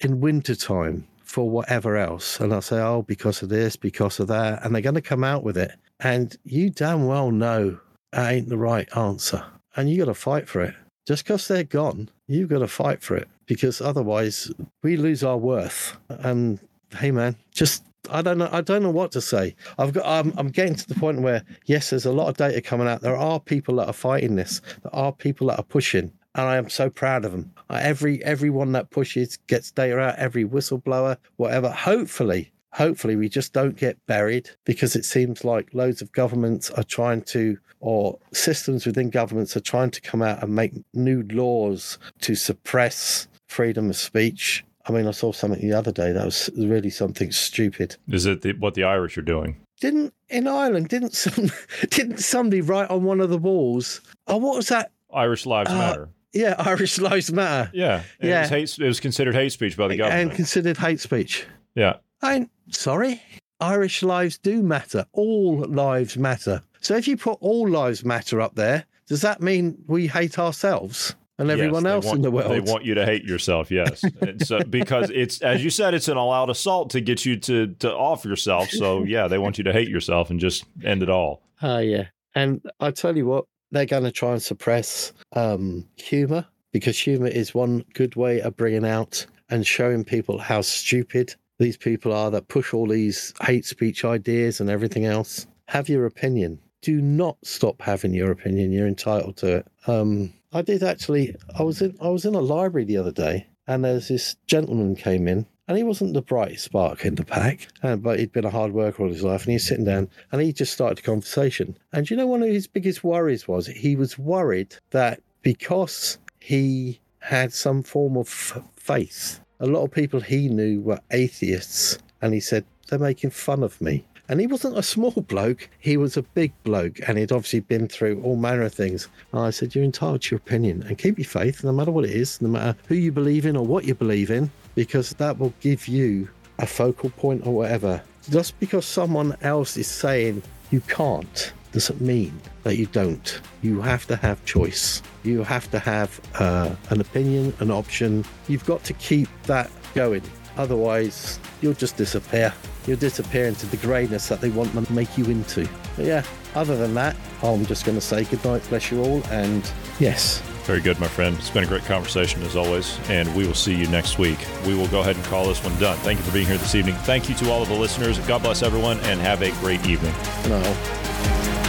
[0.00, 2.38] in wintertime for whatever else.
[2.40, 4.62] And I'll say, oh, because of this, because of that.
[4.62, 5.72] And they're going to come out with it.
[6.00, 7.78] And you damn well know
[8.12, 9.42] that ain't the right answer.
[9.74, 10.74] And you got to fight for it.
[11.06, 15.38] Just because they're gone, you've got to fight for it because otherwise we lose our
[15.38, 15.96] worth.
[16.10, 16.60] And
[16.98, 17.82] hey, man, just.
[18.10, 18.48] I don't know.
[18.50, 19.54] I don't know what to say.
[19.78, 20.04] I've got.
[20.06, 23.00] I'm, I'm getting to the point where yes, there's a lot of data coming out.
[23.00, 24.60] There are people that are fighting this.
[24.82, 27.52] There are people that are pushing, and I am so proud of them.
[27.70, 30.16] Every everyone that pushes gets data out.
[30.16, 31.70] Every whistleblower, whatever.
[31.70, 36.84] Hopefully, hopefully we just don't get buried because it seems like loads of governments are
[36.84, 41.98] trying to, or systems within governments are trying to come out and make new laws
[42.20, 44.64] to suppress freedom of speech.
[44.86, 47.96] I mean, I saw something the other day that was really something stupid.
[48.08, 49.56] Is it the, what the Irish are doing?
[49.80, 50.88] Didn't in Ireland?
[50.88, 51.50] Didn't some?
[51.90, 54.00] Didn't somebody write on one of the walls?
[54.26, 54.90] Oh, what was that?
[55.12, 56.08] Irish lives Uh, matter.
[56.32, 57.70] Yeah, Irish lives matter.
[57.74, 58.38] Yeah, and yeah.
[58.38, 60.28] It was, hate, it was considered hate speech by the government.
[60.28, 61.46] and considered hate speech.
[61.74, 63.22] yeah, I'm sorry.
[63.60, 65.06] Irish lives do matter.
[65.12, 66.62] All lives matter.
[66.80, 71.14] So if you put all lives matter up there, does that mean we hate ourselves
[71.42, 72.50] and everyone Yes, else want- in the world?
[72.50, 74.02] They want you to hate yourself, yes.
[74.44, 77.92] So because it's as you said, it's an all-out assault to get you to to
[77.94, 78.70] off yourself.
[78.70, 81.42] So yeah, they want you to hate yourself and just end it all.
[81.60, 86.44] Oh yeah, and I tell you what, they're going to try and suppress um, humor
[86.72, 91.76] because humor is one good way of bringing out and showing people how stupid these
[91.76, 95.46] people are that push all these hate speech ideas and everything else.
[95.68, 96.58] Have your opinion.
[96.80, 98.72] Do not stop having your opinion.
[98.72, 99.66] You're entitled to it.
[99.86, 101.34] Um, I did actually.
[101.58, 101.96] I was in.
[102.00, 105.78] I was in a library the other day, and there's this gentleman came in, and
[105.78, 109.08] he wasn't the brightest spark in the pack, but he'd been a hard worker all
[109.08, 111.76] his life, and he's sitting down, and he just started a conversation.
[111.92, 117.00] And you know, one of his biggest worries was he was worried that because he
[117.20, 122.40] had some form of faith, a lot of people he knew were atheists, and he
[122.40, 124.04] said they're making fun of me.
[124.32, 127.86] And he wasn't a small bloke, he was a big bloke, and he'd obviously been
[127.86, 129.08] through all manner of things.
[129.30, 132.06] And I said, You're entitled to your opinion and keep your faith, no matter what
[132.06, 135.38] it is, no matter who you believe in or what you believe in, because that
[135.38, 136.30] will give you
[136.60, 138.02] a focal point or whatever.
[138.30, 143.38] Just because someone else is saying you can't doesn't mean that you don't.
[143.60, 145.02] You have to have choice.
[145.24, 148.24] You have to have uh, an opinion, an option.
[148.48, 150.22] You've got to keep that going.
[150.56, 152.52] Otherwise, you'll just disappear.
[152.86, 155.68] You'll disappear into the greyness that they want to make you into.
[155.96, 156.24] But yeah,
[156.54, 160.80] other than that, I'm just going to say goodnight, bless you all, and yes, Very
[160.80, 161.36] good, my friend.
[161.38, 164.38] It's been a great conversation as always, and we will see you next week.
[164.66, 165.96] We will go ahead and call this one done.
[165.98, 166.94] Thank you for being here this evening.
[167.02, 168.18] Thank you to all of the listeners.
[168.20, 170.14] God bless everyone, and have a great evening.
[170.48, 171.61] no.